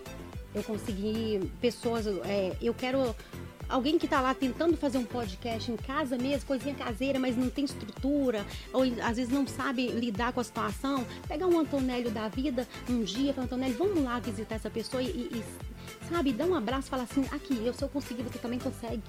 [0.55, 3.13] Eu consegui pessoas, é, eu quero
[3.67, 7.49] alguém que tá lá tentando fazer um podcast em casa mesmo, coisinha caseira, mas não
[7.49, 12.29] tem estrutura, ou às vezes não sabe lidar com a situação, pegar um Antonélio da
[12.29, 15.43] vida um dia, falar, Antonélio, vamos lá visitar essa pessoa e, e-
[16.07, 19.03] sabe, dar um abraço falar assim, aqui, eu, se eu conseguir, você também consegue.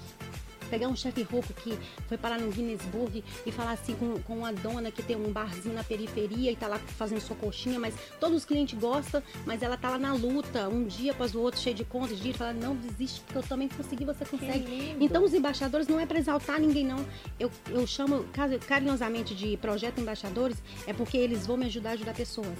[0.69, 4.37] Pegar um chefe rouco que foi parar no Guinness Book e falar assim com, com
[4.39, 7.93] uma dona que tem um barzinho na periferia e tá lá fazendo sua coxinha, mas
[8.19, 11.59] todos os clientes gostam, mas ela tá lá na luta, um dia após o outro,
[11.59, 14.95] cheio de contas, de fala, não desiste, porque eu também consegui, você consegue.
[14.99, 17.05] Então os embaixadores não é para exaltar ninguém, não.
[17.39, 21.93] Eu, eu chamo cari- carinhosamente de projeto embaixadores, é porque eles vão me ajudar a
[21.93, 22.57] ajudar pessoas.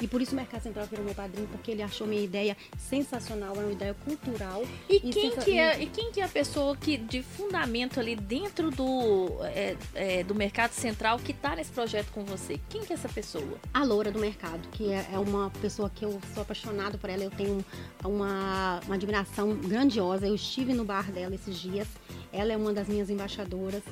[0.00, 3.54] E por isso o Mercado Central virou meu padrinho, porque ele achou minha ideia sensacional,
[3.56, 4.64] é uma ideia cultural.
[4.88, 8.00] E E quem, sensa- que é, e quem que é a pessoa que de fundamento
[8.00, 12.58] ali dentro do, é, é, do mercado central que tá nesse projeto com você?
[12.68, 13.58] Quem que é essa pessoa?
[13.74, 17.22] A Loura do Mercado, que é é uma pessoa que eu sou apaixonado por ela,
[17.24, 17.64] eu tenho
[18.04, 20.26] uma, uma admiração grandiosa.
[20.26, 21.88] Eu estive no bar dela esses dias,
[22.32, 23.82] ela é uma das minhas embaixadoras.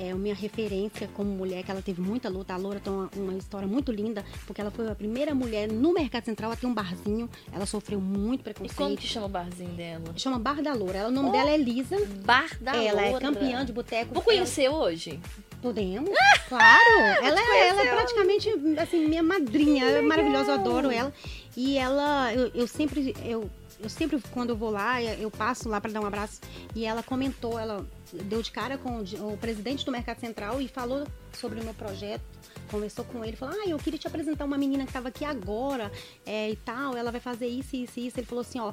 [0.00, 2.54] É minha referência como mulher, que ela teve muita luta.
[2.54, 5.92] A Loura tem uma, uma história muito linda, porque ela foi a primeira mulher no
[5.92, 7.28] Mercado Central a ter um barzinho.
[7.52, 8.76] Ela sofreu muito E preconceito.
[8.76, 10.04] como que chama o barzinho dela?
[10.16, 10.98] Chama Bar da Loura.
[10.98, 11.96] Ela- o nome Oh, dela é Elisa.
[12.24, 13.26] Bar da ela é Loura.
[13.26, 14.14] campeã de boteco.
[14.14, 15.18] Vou conhecer hoje.
[15.20, 16.08] Ela- Podemos,
[16.48, 17.00] claro.
[17.20, 18.48] Ela, é- ela é praticamente,
[18.80, 19.84] assim, minha madrinha.
[19.84, 21.12] Ela é maravilhosa, eu adoro ela.
[21.56, 25.80] E ela, eu, eu sempre, eu, eu sempre, quando eu vou lá, eu passo lá
[25.80, 26.40] para dar um abraço.
[26.74, 30.66] E ela comentou, ela deu de cara com o, o presidente do Mercado Central e
[30.66, 32.24] falou sobre o meu projeto,
[32.70, 35.92] conversou com ele, falou: Ah, eu queria te apresentar uma menina que estava aqui agora
[36.26, 38.18] é, e tal, ela vai fazer isso, isso, isso.
[38.18, 38.72] Ele falou assim: Ó,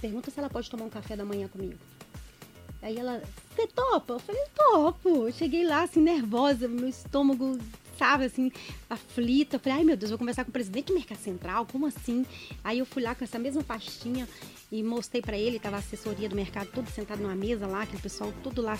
[0.00, 1.78] pergunta se ela pode tomar um café da manhã comigo.
[2.82, 3.22] Aí ela,
[3.54, 4.14] você topa?
[4.14, 5.26] Eu falei, topo.
[5.28, 7.58] Eu cheguei lá, assim, nervosa, meu estômago,
[8.00, 8.50] sabe, assim,
[8.88, 9.56] aflita.
[9.56, 12.24] Eu falei, ai meu Deus, vou conversar com o presidente do Mercado Central, como assim?
[12.64, 14.26] Aí eu fui lá com essa mesma pastinha
[14.72, 18.00] e mostrei para ele, tava a assessoria do mercado todo sentado numa mesa lá, aquele
[18.00, 18.78] pessoal todo lá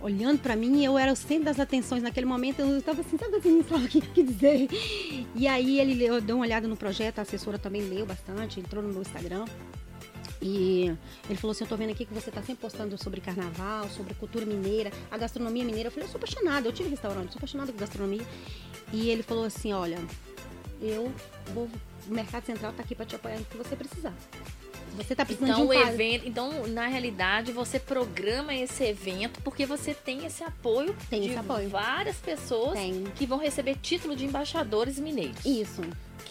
[0.00, 3.36] olhando para mim, eu era o centro das atenções naquele momento, eu estava assim, sabe
[3.36, 4.68] assim, não sabe o que, que dizer.
[5.34, 8.88] E aí ele deu uma olhada no projeto, a assessora também leu bastante, entrou no
[8.88, 9.44] meu Instagram.
[10.42, 10.92] E
[11.28, 14.12] ele falou assim: Eu tô vendo aqui que você tá sempre postando sobre carnaval, sobre
[14.14, 15.86] cultura mineira, a gastronomia mineira.
[15.86, 18.26] Eu falei: Eu sou apaixonada, eu tive restaurante, sou apaixonada por gastronomia.
[18.92, 19.98] E ele falou assim: Olha,
[20.80, 21.12] eu
[21.54, 21.70] vou.
[22.08, 24.12] O Mercado Central tá aqui para te apoiar no que você precisar.
[24.96, 29.40] Você tá precisando então, de um o evento, então, na realidade, você programa esse evento
[29.42, 31.68] porque você tem esse apoio Tem de esse apoio.
[31.70, 33.04] várias pessoas Tem.
[33.16, 35.42] que vão receber título de embaixadores mineiros.
[35.46, 35.80] Isso.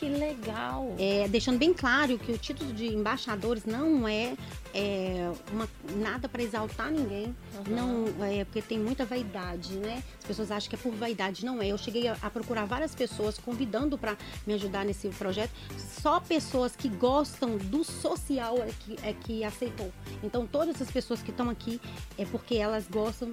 [0.01, 0.95] Que legal.
[0.97, 4.35] É, deixando bem claro que o título de embaixadores não é,
[4.73, 8.07] é, uma, nada para exaltar ninguém, Aham.
[8.15, 10.01] não é porque tem muita vaidade, né?
[10.17, 11.67] As pessoas acham que é por vaidade, não é.
[11.67, 16.75] Eu cheguei a, a procurar várias pessoas convidando para me ajudar nesse projeto, só pessoas
[16.75, 19.93] que gostam do social é que, é que aceitou.
[20.23, 21.79] Então todas essas pessoas que estão aqui
[22.17, 23.31] é porque elas gostam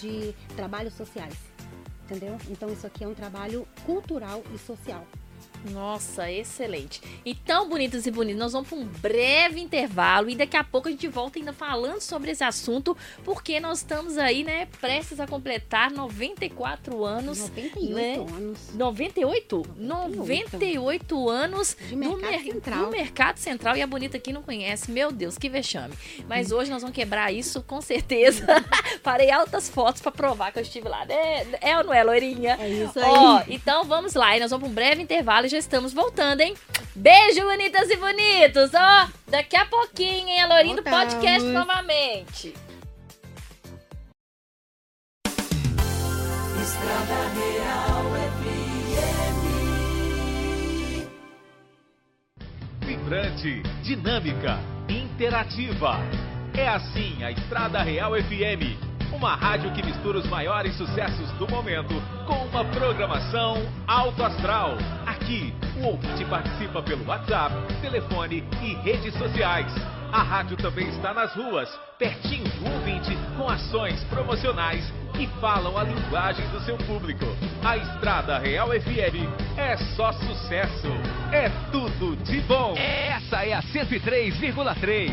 [0.00, 1.34] de trabalhos sociais.
[2.06, 2.38] Entendeu?
[2.48, 5.06] Então isso aqui é um trabalho cultural e social.
[5.70, 7.00] Nossa, excelente.
[7.24, 10.90] Então, bonitos e bonitos, nós vamos para um breve intervalo e daqui a pouco a
[10.90, 15.90] gente volta ainda falando sobre esse assunto, porque nós estamos aí, né, prestes a completar
[15.90, 17.38] 94 anos.
[17.38, 18.14] 98 né?
[18.36, 18.58] anos.
[18.74, 19.66] 98?
[19.76, 20.16] 98.
[20.16, 22.84] 98 anos De do, mercado mer- central.
[22.84, 24.90] do Mercado Central e a Bonita aqui não conhece.
[24.90, 25.94] Meu Deus, que vexame.
[26.28, 28.46] Mas hoje nós vamos quebrar isso com certeza.
[29.02, 31.04] Farei altas fotos para provar que eu estive lá.
[31.08, 32.56] É, é ou não é, loirinha?
[32.60, 33.04] É isso aí.
[33.08, 34.36] Ó, então vamos lá.
[34.36, 36.54] E nós vamos para um breve intervalo já estamos voltando, hein?
[36.94, 38.70] Beijo, bonitas e bonitos.
[38.74, 40.42] Ó, daqui a pouquinho, hein?
[40.42, 41.14] A Lourinha do Voltamos.
[41.14, 42.54] podcast novamente.
[52.80, 54.58] Vibrante, dinâmica,
[54.88, 55.98] interativa.
[56.54, 58.87] É assim a Estrada Real FM.
[59.12, 61.94] Uma rádio que mistura os maiores sucessos do momento
[62.26, 64.76] com uma programação alto astral.
[65.06, 69.72] Aqui, o ouvinte participa pelo WhatsApp, telefone e redes sociais.
[70.12, 71.68] A rádio também está nas ruas,
[71.98, 77.26] pertinho do ouvinte, com ações promocionais que falam a linguagem do seu público.
[77.64, 80.88] A Estrada Real FM é só sucesso.
[81.32, 82.74] É tudo de bom.
[82.76, 85.12] Essa é a 103,3.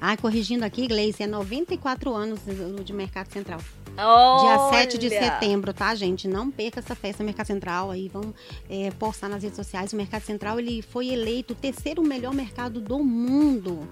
[0.00, 2.40] Ah, corrigindo aqui, Gleice, é 94 anos
[2.84, 3.60] de Mercado Central.
[3.94, 4.78] Dia Olha.
[4.78, 6.26] 7 de setembro, tá, gente?
[6.26, 8.34] Não perca essa festa Mercado Central aí, vamos
[8.68, 9.92] é, postar nas redes sociais.
[9.92, 13.86] O Mercado Central, ele foi eleito o terceiro melhor mercado do mundo.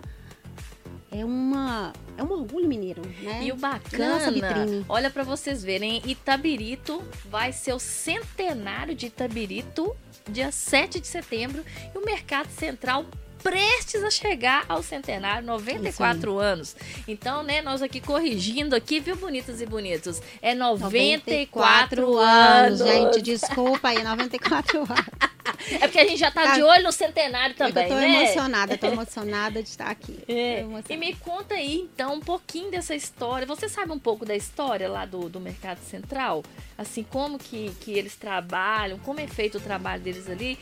[1.10, 3.44] É uma é um orgulho mineiro, né?
[3.44, 4.84] E o Nossa bacana, vitrine.
[4.88, 9.96] olha pra vocês verem, Itabirito vai ser o centenário de Itabirito,
[10.28, 13.06] dia 7 de setembro, e o Mercado Central
[13.42, 16.76] prestes a chegar ao centenário, 94 anos.
[17.06, 20.20] Então, né, nós aqui corrigindo aqui, viu, bonitas e bonitos?
[20.42, 22.78] É 94, anos.
[22.80, 25.38] Gente, desculpa aí, 94 anos.
[25.72, 26.54] É porque a gente já tá, Tá.
[26.54, 28.22] de olho no centenário também, eu tô né?
[28.22, 30.18] emocionada, tô emocionada de estar aqui.
[30.28, 30.64] É.
[30.88, 33.46] E me conta aí, então, um pouquinho dessa história.
[33.46, 36.42] Você sabe um pouco da história lá do, do Mercado Central?
[36.78, 40.56] Assim, como que, que eles trabalham, como é feito o trabalho deles ali?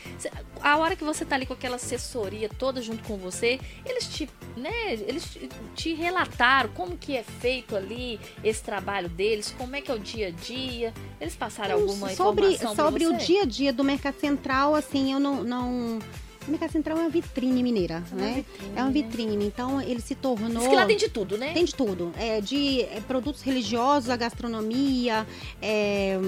[0.63, 4.27] A hora que você tá ali com aquela assessoria toda junto com você, eles te,
[4.57, 5.37] né, eles
[5.75, 9.99] te, relataram como que é feito ali esse trabalho deles, como é que é o
[9.99, 10.95] dia a dia?
[11.21, 15.21] Eles passaram alguma sobre informação sobre o dia a dia do Mercado Central, assim, eu
[15.21, 15.99] não, não...
[16.47, 18.35] O Mercado Central é uma vitrine mineira, É uma né?
[18.35, 18.93] vitrine, É uma né?
[18.93, 20.49] vitrine, então ele se tornou...
[20.61, 21.53] Diz que lá tem de tudo, né?
[21.53, 22.13] Tem de tudo.
[22.17, 25.27] É, de é, produtos religiosos, a gastronomia,
[25.61, 26.19] é,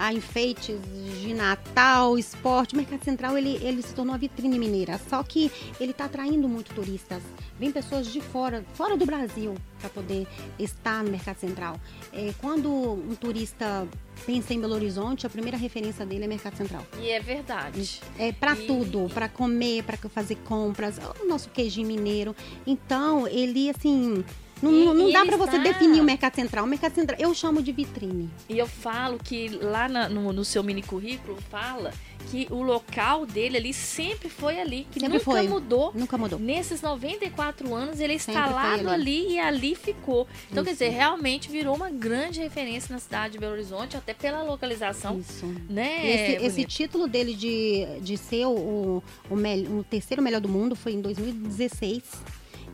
[0.00, 0.78] a enfeites
[1.20, 2.72] de Natal, esporte.
[2.72, 4.98] O Mercado Central ele, ele se tornou uma vitrine mineira.
[5.10, 7.22] Só que ele está atraindo muito turistas.
[7.58, 10.26] Vem pessoas de fora, fora do Brasil, para poder
[10.58, 11.78] estar no Mercado Central.
[12.14, 13.86] É, quando um turista
[14.24, 16.86] pensa em Belo Horizonte, a primeira referência dele é Mercado Central.
[16.98, 18.00] E é verdade.
[18.18, 22.34] É para tudo, para comer, para fazer compras, o nosso queijinho mineiro.
[22.66, 24.24] Então, ele assim,
[24.62, 26.64] Não, E- não e dá para você está- definir o mercado central.
[26.64, 28.28] O mercado central eu chamo de vitrine.
[28.48, 31.92] E eu falo que lá na- no, no seu mini currículo fala
[32.30, 35.48] que o local dele ali sempre foi ali, que Sempre nunca foi.
[35.48, 35.90] mudou.
[35.94, 36.38] Nunca mudou.
[36.38, 39.24] Nesses 94 anos, ele é instalado ali.
[39.26, 39.32] ali.
[39.32, 40.28] e ali ficou.
[40.50, 40.84] Então, quer Isso.
[40.84, 45.46] dizer, realmente virou uma grande referência na cidade de Belo Horizonte, até pela localização, Isso.
[45.68, 46.36] né?
[46.36, 50.76] esse, esse título dele de, de ser o, o, mel- o terceiro melhor do mundo
[50.76, 52.02] foi em 2016.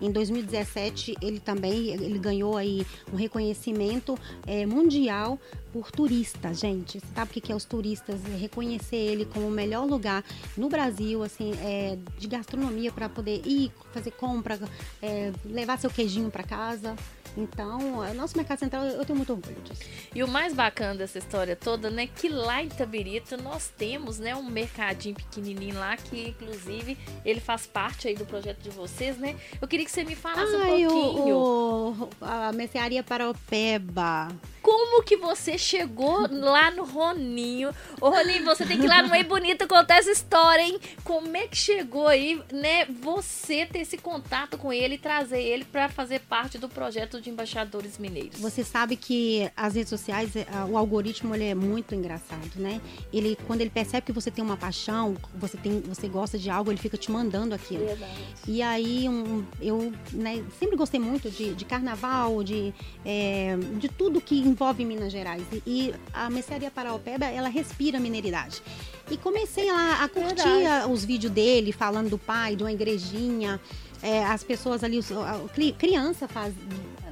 [0.00, 5.38] Em 2017, ele também ele ganhou aí um reconhecimento eh, mundial
[5.72, 7.00] por turistas, gente.
[7.00, 8.20] Você sabe o que é os turistas?
[8.26, 10.24] É reconhecer ele como o melhor lugar
[10.56, 14.58] no Brasil, assim, eh, de gastronomia para poder ir fazer compra,
[15.02, 16.94] eh, levar seu queijinho para casa.
[17.36, 19.82] Então, o nosso mercado central, eu tenho muito orgulho disso.
[20.14, 24.34] E o mais bacana dessa história toda, né, que lá em Itabirito nós temos, né,
[24.34, 29.36] um mercadinho pequenininho lá que inclusive ele faz parte aí do projeto de vocês, né?
[29.60, 31.36] Eu queria que você me falasse um pouquinho.
[31.36, 34.28] o, o- a mercearia Paraupeba.
[34.66, 37.70] Como que você chegou lá no Roninho?
[38.00, 40.80] Ô, Roninho, você tem que ir lá no Ei Bonita contar essa história, hein?
[41.04, 45.64] Como é que chegou aí, né, você ter esse contato com ele e trazer ele
[45.64, 48.40] para fazer parte do projeto de embaixadores mineiros?
[48.40, 52.80] Você sabe que as redes sociais, ah, o algoritmo ele é muito engraçado, né?
[53.12, 56.72] Ele, quando ele percebe que você tem uma paixão, você tem, você gosta de algo,
[56.72, 57.86] ele fica te mandando aquilo.
[57.86, 58.12] Verdade.
[58.48, 64.20] E aí um, eu né, sempre gostei muito de, de carnaval, de, é, de tudo
[64.20, 65.42] que envolve Minas Gerais.
[65.52, 68.62] E, e a mercearia Paraupeba, ela respira mineiridade.
[69.10, 73.60] E comecei lá a curtir a- os vídeos dele, falando do pai, de uma igrejinha.
[74.02, 76.52] É, as pessoas ali, os- a- a cri- criança faz,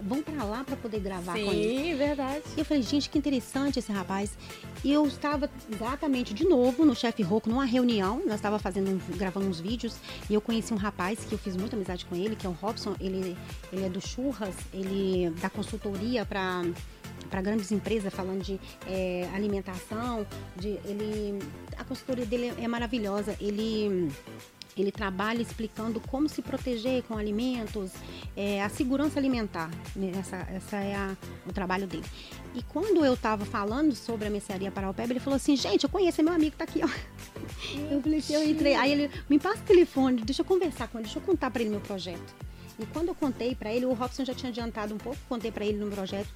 [0.03, 1.91] vão pra lá pra poder gravar com ele.
[1.93, 2.43] Sim, verdade.
[2.57, 4.37] E eu falei, gente, que interessante esse rapaz.
[4.83, 8.21] E eu estava exatamente de novo no Chefe Roco, numa reunião.
[8.27, 9.97] Nós estávamos fazendo, um- gravando uns vídeos.
[10.29, 12.53] E eu conheci um rapaz que eu fiz muita amizade com ele, que é o
[12.53, 12.95] Robson.
[13.01, 13.37] Ele,
[13.73, 16.65] ele é do Churras, ele dá consultoria para
[17.31, 21.39] para grandes empresas falando de eh, alimentação, de ele
[21.77, 23.37] a consultoria dele é maravilhosa.
[23.41, 24.11] Ele
[24.77, 27.93] ele trabalha explicando como se proteger com alimentos,
[28.37, 29.71] eh, a segurança alimentar.
[29.95, 30.11] né?
[30.19, 32.03] Essa, essa é a- o trabalho dele.
[32.57, 36.21] E quando eu tava falando sobre a mercearia Paraupeba, ele falou assim, gente, eu conheço,
[36.21, 36.89] é meu amigo, tá aqui, ó.
[37.89, 38.75] Eu falei assim, eu entrei.
[38.75, 41.63] Aí ele, me passa o telefone, deixa eu conversar com ele, deixa eu contar pra
[41.63, 42.35] ele meu projeto.
[42.79, 45.65] E quando eu contei pra ele, o Robson já tinha adiantado um pouco, contei pra
[45.65, 46.29] ele no projeto.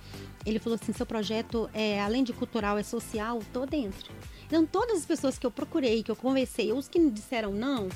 [0.46, 4.10] Ele falou assim, seu projeto, é, além de cultural, é social, tô dentro.
[4.46, 7.88] Então, todas as pessoas que eu procurei, que eu conversei, os que me disseram não,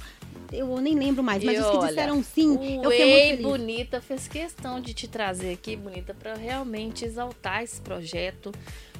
[0.52, 3.42] eu nem lembro mais, mas E os que olha, disseram sim, eu fiquei muito feliz.
[3.42, 8.52] Bonita fez questão de te trazer aqui, Bonita, para realmente exaltar esse projeto,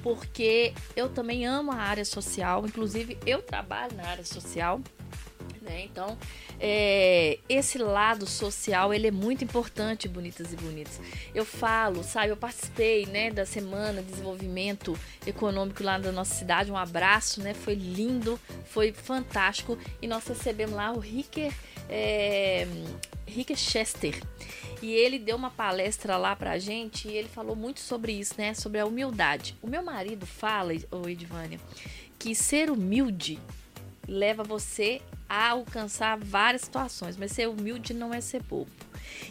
[0.03, 4.81] porque eu também amo a área social, inclusive eu trabalho na área social,
[5.63, 5.85] né?
[5.85, 6.19] Então,
[6.61, 11.01] é, esse lado social, ele é muito importante, bonitas e bonitos.
[11.35, 16.71] Eu falo, sabe, eu participei, né, da Semana de Desenvolvimento Econômico lá da nossa cidade,
[16.71, 21.53] um abraço, né, foi lindo, foi fantástico, e nós recebemos lá o Ricker,
[21.89, 22.67] é,
[23.27, 24.21] Ricker Chester,
[24.83, 28.53] e ele deu uma palestra lá pra gente e ele falou muito sobre isso, né?
[28.53, 29.57] Sobre a humildade.
[29.63, 31.61] O meu marido fala, ô Edvânia,
[32.19, 33.39] que ser humilde
[34.09, 35.01] leva você
[35.33, 38.71] a alcançar várias situações, mas ser humilde não é ser bobo.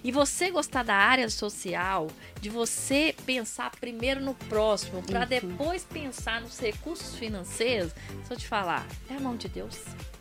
[0.04, 2.08] E você gostar da área social,
[2.42, 5.30] de você pensar primeiro no próximo, para Isso.
[5.30, 7.94] depois pensar nos recursos financeiros,
[8.26, 9.78] se eu te falar, é a mão de Deus.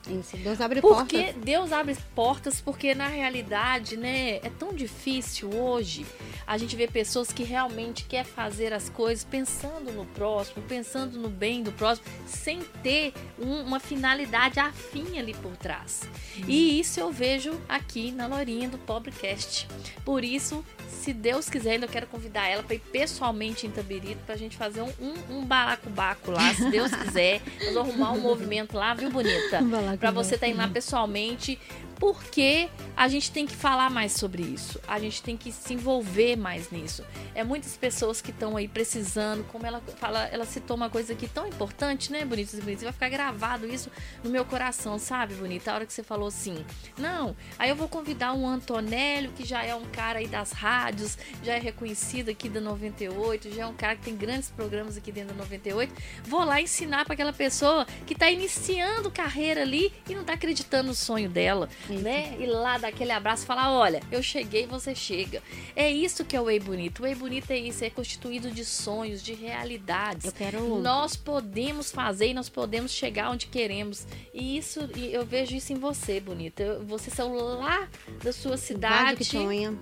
[0.09, 1.43] Isso, Deus abre Porque portas.
[1.45, 6.07] Deus abre portas, porque na realidade, né, é tão difícil hoje
[6.47, 11.29] a gente ver pessoas que realmente quer fazer as coisas pensando no próximo, pensando no
[11.29, 16.03] bem do próximo, sem ter um- uma finalidade afim ali por trás.
[16.49, 19.69] E isso eu vejo aqui na Lorinha do Pobrecast.
[20.05, 24.21] Por isso, se Deus quiser, ainda eu quero convidar ela para ir pessoalmente em Itabirito
[24.27, 27.41] pra gente fazer um, um, um balacobaco lá, se Deus quiser.
[27.67, 29.61] Nós vamos arrumar um movimento lá, viu, bonita?
[29.63, 30.13] Vai vai.
[30.13, 31.59] você estar indo lá pessoalmente,
[32.01, 34.81] porque a gente tem que falar mais sobre isso.
[34.89, 37.05] A gente tem que se envolver mais nisso.
[37.35, 41.29] É muitas pessoas que estão aí precisando, como ela fala, ela citou uma coisa aqui
[41.29, 42.83] tão importante, né, bonitos e bonitos.
[42.85, 43.91] Vai ficar gravado isso
[44.25, 45.71] no meu coração, sabe, bonita?
[45.71, 46.65] A hora que você falou assim:
[46.97, 51.19] "Não, aí eu vou convidar um Antonélio, que já é um cara aí das rádios,
[51.45, 55.13] já é reconhecido aqui da 98, já é um cara que tem grandes programas aqui
[55.13, 55.93] dentro da 98.
[56.25, 60.89] Vou lá ensinar para aquela pessoa que tá iniciando carreira ali e não tá acreditando
[60.89, 61.69] no sonho dela.
[61.95, 62.03] Isso.
[62.03, 62.37] né?
[62.39, 65.43] E lá daquele abraço falar, olha, eu cheguei, você chega.
[65.75, 67.03] É isso que é o Ei Bonito.
[67.03, 70.27] O Ei Bonito é isso, é constituído de sonhos, de realidades.
[70.27, 70.79] Eu quero...
[70.81, 74.07] Nós podemos fazer e nós podemos chegar onde queremos.
[74.33, 76.81] E isso, eu vejo isso em você, Bonita.
[76.87, 77.89] Você saiu lá
[78.23, 79.75] da sua cidade que sonha.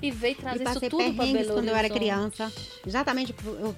[0.00, 1.52] e veio trazer e isso tudo para Belo Horizonte.
[1.54, 2.52] quando eu era criança.
[2.86, 3.74] Exatamente, eu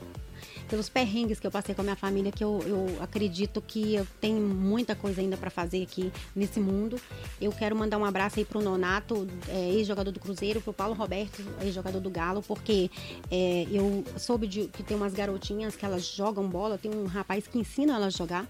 [0.69, 4.07] pelos perrengues que eu passei com a minha família, que eu, eu acredito que eu
[4.21, 7.01] tenho muita coisa ainda para fazer aqui nesse mundo.
[7.41, 11.43] Eu quero mandar um abraço aí pro Nonato, é, ex-jogador do Cruzeiro, pro Paulo Roberto,
[11.61, 12.91] ex-jogador do Galo, porque
[13.31, 17.47] é, eu soube de, que tem umas garotinhas que elas jogam bola, tem um rapaz
[17.47, 18.49] que ensina elas a jogar.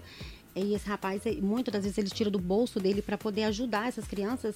[0.55, 4.07] E esse rapaz, muitas das vezes, ele tira do bolso dele para poder ajudar essas
[4.07, 4.55] crianças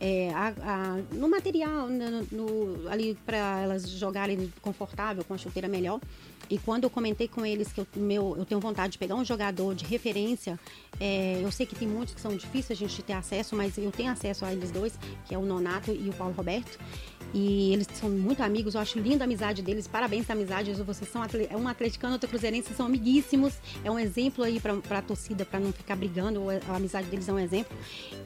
[0.00, 5.68] é, a, a, no material, no, no, ali para elas jogarem confortável, com a chuteira
[5.68, 6.00] melhor.
[6.48, 9.24] E quando eu comentei com eles que eu, meu, eu tenho vontade de pegar um
[9.24, 10.58] jogador de referência,
[11.00, 13.90] é, eu sei que tem muitos que são difíceis a gente ter acesso, mas eu
[13.90, 16.78] tenho acesso a eles dois, que é o Nonato e o Paulo Roberto.
[17.34, 20.72] E eles são muito amigos, eu acho linda a amizade deles, parabéns pela amizade.
[20.72, 23.54] Vocês são é um atleticano, outro cruzeirense, são amiguíssimos.
[23.84, 27.32] É um exemplo aí para a torcida, para não ficar brigando, a amizade deles é
[27.32, 27.76] um exemplo.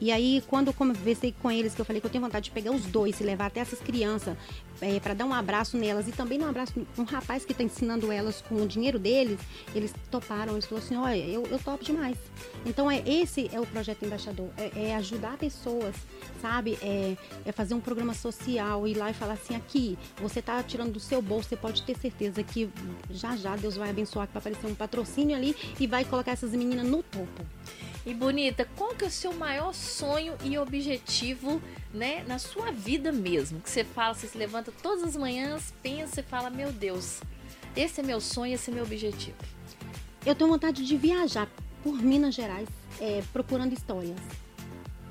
[0.01, 2.51] E aí, quando eu conversei com eles, que eu falei que eu tenho vontade de
[2.51, 4.37] pegar os dois e levar até essas crianças
[4.81, 7.63] é, para dar um abraço nelas e também dar um abraço um rapaz que está
[7.63, 9.39] ensinando elas com o dinheiro deles,
[9.75, 12.17] eles toparam, eles falaram assim, olha, eu, eu topo demais.
[12.65, 15.95] Então é esse é o projeto embaixador, é, é ajudar pessoas,
[16.41, 16.79] sabe?
[16.83, 20.93] É, é, fazer um programa social, ir lá e falar assim, aqui, você está tirando
[20.93, 22.71] do seu bolso, você pode ter certeza que
[23.11, 26.53] já já Deus vai abençoar, que vai aparecer um patrocínio ali e vai colocar essas
[26.53, 27.47] meninas no topo.
[28.05, 31.61] E bonita, qual que é o seu maior sonho e objetivo,
[31.93, 33.61] né, na sua vida mesmo?
[33.61, 37.21] Que você fala, você se levanta todas as manhãs, pensa e fala, meu Deus,
[37.77, 39.37] esse é meu sonho, esse é meu objetivo.
[40.25, 41.49] Eu tenho vontade de viajar
[41.83, 42.69] por Minas Gerais,
[43.01, 44.19] é, procurando histórias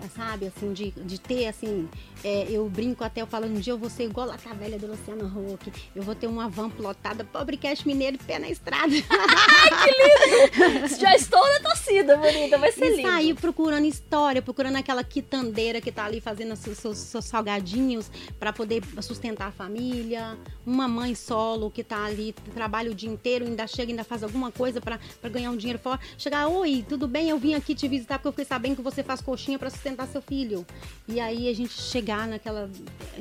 [0.08, 0.47] sabe?
[0.47, 1.89] Assim, de, de ter, assim,
[2.24, 4.78] é, eu brinco até, eu falo, um dia eu vou ser igual a tá velha
[4.78, 8.93] do Luciano Huck, eu vou ter uma van plotada, pobre cash mineiro, pé na estrada.
[8.93, 11.00] Ai, que lindo!
[11.00, 13.10] Já estou na torcida, bonita, vai ser e lindo.
[13.10, 18.54] sair procurando história, procurando aquela quitandeira que tá ali fazendo seus, seus, seus salgadinhos para
[18.54, 23.68] poder sustentar a família, uma mãe solo que tá ali, trabalha o dia inteiro, ainda
[23.68, 26.00] chega, ainda faz alguma coisa para ganhar um dinheiro fora.
[26.18, 27.30] Chegar, oi, tudo bem?
[27.30, 29.88] Eu vim aqui te visitar porque eu fiquei sabendo que você faz coxinha para sustentar
[29.89, 30.65] sustentar seu filho.
[31.07, 32.69] E aí a gente chegar naquela.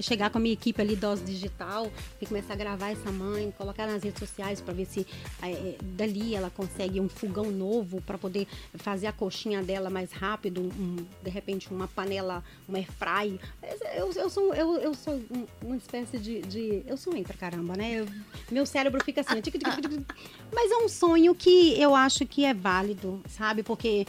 [0.00, 1.90] chegar com a minha equipe ali, Dose Digital,
[2.20, 5.06] e começar a gravar essa mãe, colocar nas redes sociais para ver se
[5.42, 10.60] é, dali ela consegue um fogão novo para poder fazer a coxinha dela mais rápido,
[10.60, 13.40] um, de repente uma panela, uma airfry.
[13.96, 15.20] Eu, eu sou, eu, eu sou
[15.62, 16.82] uma espécie de, de.
[16.86, 18.00] Eu sonho pra caramba, né?
[18.00, 18.06] Eu,
[18.50, 19.40] meu cérebro fica assim.
[20.52, 23.62] mas é um sonho que eu acho que é válido, sabe?
[23.62, 24.06] Porque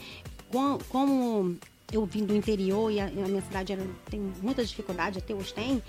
[0.89, 1.55] como
[1.91, 5.53] eu vim do interior e a, a minha cidade era, tem muitas dificuldades, até hoje
[5.53, 5.81] tem.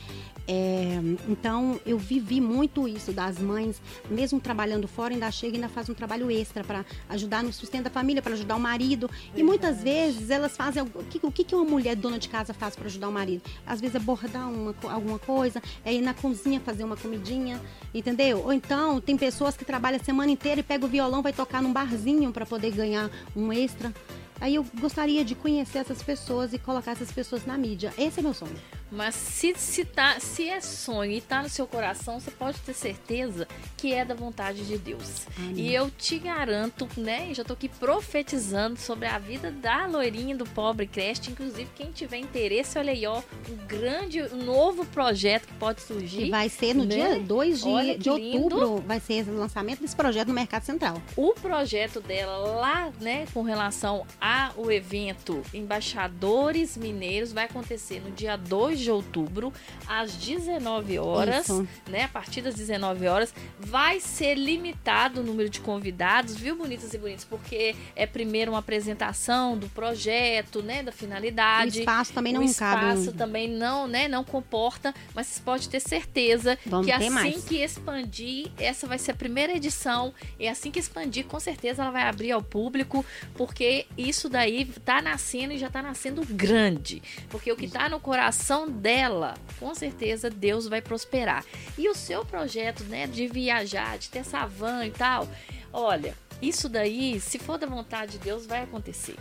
[0.49, 0.99] É,
[1.29, 3.81] então eu vivi muito isso das mães,
[4.11, 7.85] mesmo trabalhando fora, ainda chega e ainda faz um trabalho extra para ajudar no sustento
[7.85, 9.11] da família, para ajudar o marido.
[9.37, 12.75] E muitas vezes elas fazem o que, o que uma mulher dona de casa faz
[12.75, 13.43] para ajudar o marido?
[13.67, 17.61] Às vezes é bordar uma, alguma coisa, é ir na cozinha fazer uma comidinha,
[17.95, 18.43] entendeu?
[18.45, 21.63] Ou então tem pessoas que trabalham a semana inteira e pega o violão, vai tocar
[21.63, 23.93] num barzinho para poder ganhar um extra.
[24.41, 27.93] Aí eu gostaria de conhecer essas pessoas e colocar essas pessoas na mídia.
[27.99, 28.57] Esse é meu sonho.
[28.91, 32.75] Mas se, se, tá, se é sonho e tá no seu coração, você pode ter
[32.75, 35.27] certeza que é da vontade de Deus.
[35.37, 35.55] Amém.
[35.57, 37.33] E eu te garanto, né?
[37.33, 41.31] Já tô aqui profetizando sobre a vida da loirinha do pobre creche.
[41.31, 46.25] Inclusive, quem tiver interesse, olha aí, ó, um grande, um novo projeto que pode surgir.
[46.25, 46.95] Que vai ser no né?
[46.95, 51.01] dia 2 de, de outubro, vai ser o lançamento desse projeto no Mercado Central.
[51.17, 58.37] O projeto dela lá, né, com relação ao evento Embaixadores Mineiros, vai acontecer no dia
[58.37, 59.53] 2 de outubro,
[59.87, 61.69] às 19 horas, Isso.
[61.89, 62.05] né?
[62.05, 66.99] A partir das 19 horas, vai ser limitado o número de convidados, viu, bonitas e
[66.99, 67.25] bonitos?
[67.25, 70.83] Porque é primeiro uma apresentação do projeto, né?
[70.83, 71.79] Da finalidade.
[71.79, 73.19] O espaço também não o espaço cabe.
[73.19, 74.09] também não, né?
[74.09, 77.45] Não comporta, mas você pode ter certeza Vamos que assim mais.
[77.45, 80.13] que expandir, essa vai ser a primeira edição.
[80.39, 83.05] E assim que expandir, com certeza ela vai abrir ao público,
[83.35, 87.03] porque isso daí tá nascendo e já tá nascendo grande.
[87.29, 91.45] Porque o que tá no coração dela, com certeza Deus vai prosperar.
[91.77, 95.29] E o seu projeto, né, de viajar, de ter essa van e tal,
[95.73, 99.17] olha, isso daí, se for da vontade de Deus, vai acontecer.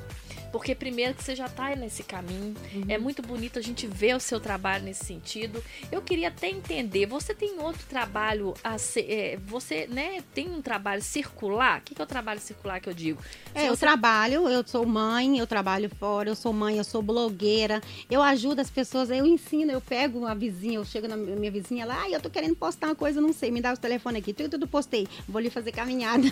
[0.52, 2.56] Porque primeiro que você já tá nesse caminho.
[2.74, 2.86] Uhum.
[2.88, 5.64] É muito bonito a gente ver o seu trabalho nesse sentido.
[5.92, 10.62] Eu queria até entender, você tem outro trabalho a ser, é, você, né, tem um
[10.62, 11.80] trabalho circular?
[11.80, 13.22] O que, que é o trabalho circular que eu digo?
[13.54, 17.82] É, eu trabalho, eu sou mãe, eu trabalho fora, eu sou mãe, eu sou blogueira,
[18.10, 21.86] eu ajudo as pessoas, eu ensino, eu pego uma vizinha, eu chego na minha vizinha
[21.86, 24.34] lá, ah, eu tô querendo postar uma coisa, não sei, me dá o telefone aqui,
[24.34, 26.24] tudo, tudo postei, vou lhe fazer caminhada.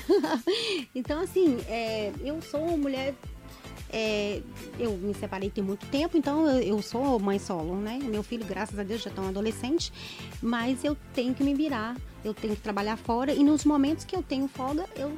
[0.93, 3.13] então, assim, é, eu sou uma mulher
[3.89, 4.41] é,
[4.79, 7.99] eu me separei tem muito tempo, então eu, eu, sou mãe solo, né?
[8.01, 9.91] Meu filho, graças a Deus, já está um adolescente,
[10.41, 14.15] mas eu tenho que me virar, eu tenho que trabalhar fora e nos momentos que
[14.15, 15.17] eu tenho folga, eu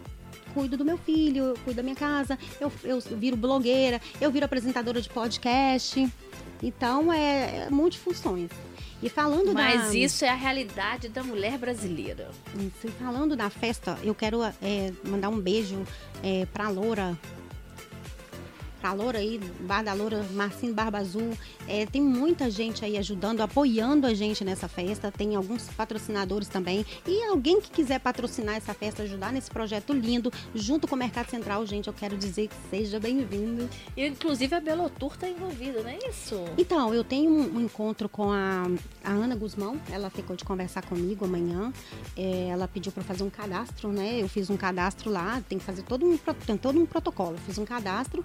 [0.53, 4.45] cuido do meu filho, eu cuido da minha casa, eu, eu viro blogueira, eu viro
[4.45, 6.07] apresentadora de podcast.
[6.61, 8.49] Então é, é multifunções.
[9.01, 9.95] E falando Mas da...
[9.95, 12.29] isso é a realidade da mulher brasileira.
[12.55, 12.87] Isso.
[12.87, 15.81] E falando da festa, eu quero é, mandar um beijo
[16.21, 17.17] é, para a Loura,
[18.79, 21.37] pra Loura aí, Bar da Loura, Marcinho Barba Azul.
[21.67, 25.11] É, tem muita gente aí ajudando, apoiando a gente nessa festa.
[25.11, 26.85] Tem alguns patrocinadores também.
[27.05, 31.29] E alguém que quiser patrocinar essa festa, ajudar nesse projeto lindo, junto com o Mercado
[31.29, 33.69] Central, gente, eu quero dizer que seja bem-vindo.
[33.95, 36.35] Inclusive, a Belotur está envolvida, não é isso?
[36.57, 38.63] Então, eu tenho um, um encontro com a,
[39.03, 39.79] a, Ana Guzmão.
[39.91, 41.71] Ela ficou de conversar comigo amanhã.
[42.15, 44.21] É, ela pediu para fazer um cadastro, né?
[44.21, 47.33] Eu fiz um cadastro lá, tem que fazer todo um, tem todo um protocolo.
[47.33, 48.23] Eu fiz um cadastro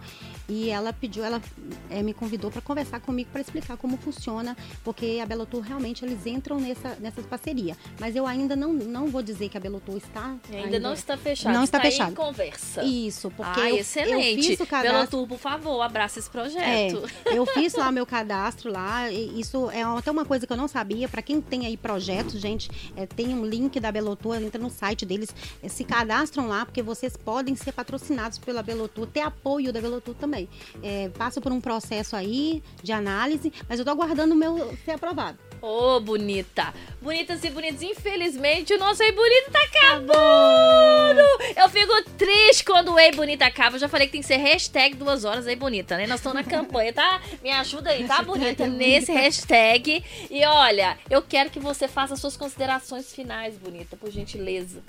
[0.48, 1.40] e ela pediu, ela
[1.88, 6.26] é, me convidou para conversar comigo para explicar como funciona, porque a Belotur realmente eles
[6.26, 7.76] entram nessa, nessa parceria.
[7.98, 10.36] Mas eu ainda não, não vou dizer que a Belotur está.
[10.50, 11.54] Ainda, ainda, não está fechado.
[11.54, 12.12] Não está, está fechado.
[12.12, 12.82] Em conversa.
[12.84, 14.38] Isso, porque ah, eu, excelente.
[14.38, 14.92] eu fiz o cadastro.
[14.92, 17.08] Belotur, por favor, abraça esse projeto.
[17.24, 19.10] É, eu fiz lá meu cadastro lá.
[19.10, 21.08] isso é até uma coisa que eu não sabia.
[21.08, 25.06] Para quem tem aí projetos, gente, é, tem um link da Belotur, entra no site
[25.06, 29.80] deles, é, se cadastram lá, porque vocês podem ser patrocinados pela Belotur, ter apoio da
[29.80, 30.33] Belotur também
[30.82, 34.92] é, passo por um processo aí de análise, mas eu tô aguardando o meu ser
[34.92, 35.38] aprovado.
[35.66, 36.74] Ô, oh, bonita!
[37.00, 41.20] Bonitas e bonitos, infelizmente o nosso Ei Bonito tá acabando!
[41.56, 43.76] Eu fico triste quando o Ei Bonita acaba.
[43.76, 46.06] Eu já falei que tem que ser hashtag duas horas Ei Bonita, né?
[46.06, 47.18] Nós estamos na campanha, tá?
[47.42, 48.66] Me ajuda aí, tá, bonita?
[48.66, 50.04] Nesse hashtag.
[50.30, 54.82] E olha, eu quero que você faça suas considerações finais, bonita, por gentileza.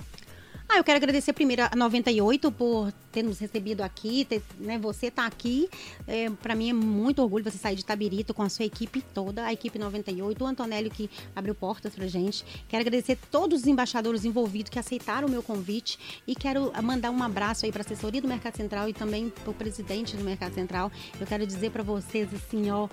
[0.68, 5.10] Ah, eu quero agradecer primeiro a 98 por ter nos recebido aqui, ter, né, você
[5.12, 5.70] tá aqui.
[6.08, 9.44] É, para mim é muito orgulho você sair de Tabirito com a sua equipe toda,
[9.44, 12.44] a equipe 98, o Antonélio que abriu portas pra gente.
[12.68, 17.22] Quero agradecer todos os embaixadores envolvidos que aceitaram o meu convite e quero mandar um
[17.22, 20.54] abraço aí para a assessoria do Mercado Central e também para o presidente do Mercado
[20.54, 20.90] Central.
[21.20, 22.88] Eu quero dizer para vocês assim, ó,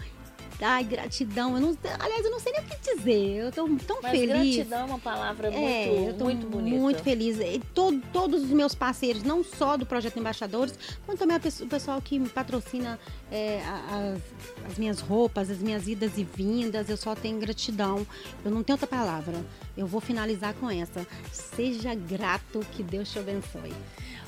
[0.62, 1.56] Ai, gratidão.
[1.56, 3.36] Eu não, aliás, eu não sei nem o que dizer.
[3.38, 4.56] Eu tô tão Mas feliz.
[4.56, 6.78] Gratidão é uma palavra muito, é, eu tô muito bonita.
[6.78, 7.40] Muito feliz.
[7.40, 12.02] E todo, todos os meus parceiros, não só do Projeto Embaixadores, quanto também o pessoal
[12.02, 13.00] que me patrocina
[13.32, 16.90] é, as, as minhas roupas, as minhas idas e vindas.
[16.90, 18.06] Eu só tenho gratidão.
[18.44, 19.44] Eu não tenho outra palavra.
[19.76, 21.06] Eu vou finalizar com essa.
[21.32, 23.74] Seja grato, que Deus te abençoe.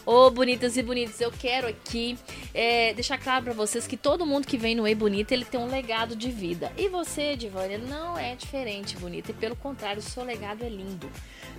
[0.05, 2.15] Ô, oh, bonitas e bonitos, eu quero aqui
[2.53, 5.59] é, deixar claro para vocês que todo mundo que vem no Ei Bonita, ele tem
[5.59, 6.71] um legado de vida.
[6.77, 9.31] E você, Divânia, não é diferente, bonita.
[9.31, 11.09] E pelo contrário, seu legado é lindo.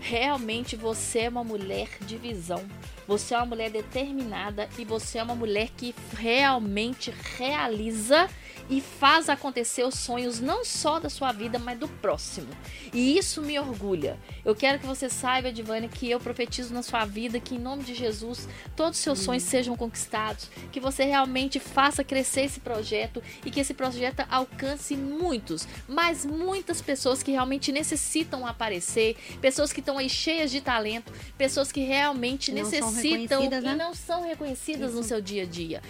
[0.00, 2.64] Realmente você é uma mulher de visão.
[3.08, 8.28] Você é uma mulher determinada e você é uma mulher que realmente realiza
[8.68, 12.48] e faz acontecer os sonhos não só da sua vida, mas do próximo.
[12.92, 14.18] E isso me orgulha.
[14.44, 17.84] Eu quero que você saiba, Divânia, que eu profetizo na sua vida que em nome
[17.84, 23.22] de Jesus todos os seus sonhos sejam conquistados, que você realmente faça crescer esse projeto
[23.44, 29.80] e que esse projeto alcance muitos, mas muitas pessoas que realmente necessitam aparecer, pessoas que
[29.80, 33.74] estão aí cheias de talento, pessoas que realmente não necessitam e né?
[33.74, 34.98] não são reconhecidas Isso.
[34.98, 35.82] no seu dia a dia.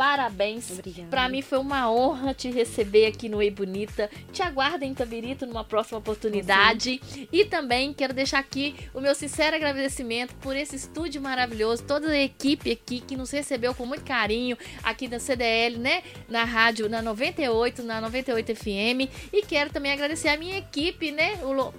[0.00, 0.80] Parabéns.
[1.10, 4.08] Para mim foi uma honra te receber aqui no Ei Bonita.
[4.32, 6.98] Te aguardo em Tabirito numa próxima oportunidade.
[7.04, 7.28] Sim.
[7.30, 12.18] E também quero deixar aqui o meu sincero agradecimento por esse estúdio maravilhoso, toda a
[12.18, 16.02] equipe aqui que nos recebeu com muito carinho aqui da CDL, né?
[16.30, 19.30] Na rádio, na 98, na 98 FM.
[19.30, 21.34] E quero também agradecer a minha equipe, né?
[21.44, 21.74] O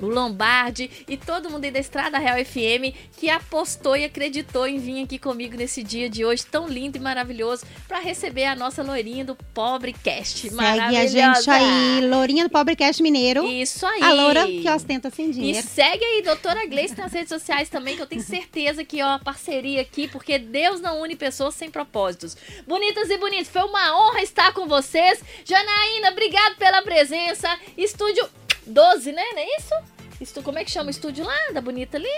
[0.00, 4.78] o Lombardi e todo mundo aí da Estrada Real FM que apostou e acreditou em
[4.78, 8.82] vir aqui comigo nesse dia de hoje tão lindo e maravilhoso para receber a nossa
[8.82, 10.50] loirinha do Pobrecast.
[10.50, 13.44] Segue a gente aí, Lourinha do Pobrecast Mineiro.
[13.46, 14.02] Isso aí.
[14.02, 15.58] A loura que ostenta sem dinheiro.
[15.58, 19.18] E segue aí, doutora Gleice nas redes sociais também, que eu tenho certeza que ó,
[19.18, 22.36] parceria aqui, porque Deus não une pessoas sem propósitos.
[22.66, 25.22] Bonitas e bonitos, foi uma honra estar com vocês.
[25.44, 27.48] Janaína, obrigado pela presença.
[27.76, 28.28] Estúdio
[28.66, 29.22] 12, né?
[29.32, 29.74] Não é isso?
[30.20, 32.08] Estu, como é que chama o estúdio lá, da bonita ali?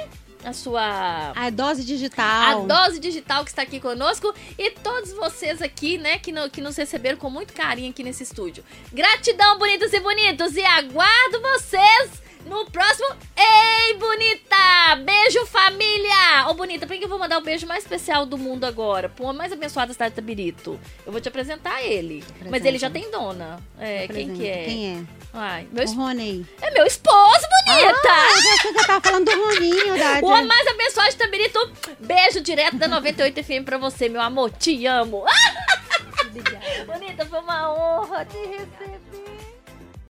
[0.44, 2.64] a sua A dose digital.
[2.64, 6.60] a dose digital que está aqui conosco e todos vocês aqui, né, que, no- que
[6.60, 8.64] nos receberam com muito carinho aqui nesse estúdio.
[8.92, 12.10] Gratidão, bonitos e bonitos, e aguardo vocês
[12.46, 14.96] no próximo Ei, Bonita!
[15.04, 16.46] Beijo, família!
[16.48, 19.08] Ô, Bonita, pra quem eu vou mandar o beijo mais especial do mundo agora?
[19.08, 20.78] Pro homem mais abençoado da cidade de Tabirito.
[21.04, 22.22] Eu vou te apresentar ele.
[22.26, 22.68] Mas Apresenta.
[22.68, 23.58] ele já tem dona.
[23.78, 24.64] É, quem que é?
[24.64, 25.22] Quem é?
[25.34, 26.46] Ai, meu es- Rony.
[26.60, 28.00] É meu esposo, Bonita!
[28.08, 29.98] Ah, eu achei que eu tava falando do Roninho.
[29.98, 31.72] Da, O homem mais abençoado de Tabirito.
[32.00, 34.50] Beijo direto da 98 FM pra você, meu amor.
[34.50, 35.24] Te amo.
[36.86, 39.31] Bonita, foi uma honra te receber.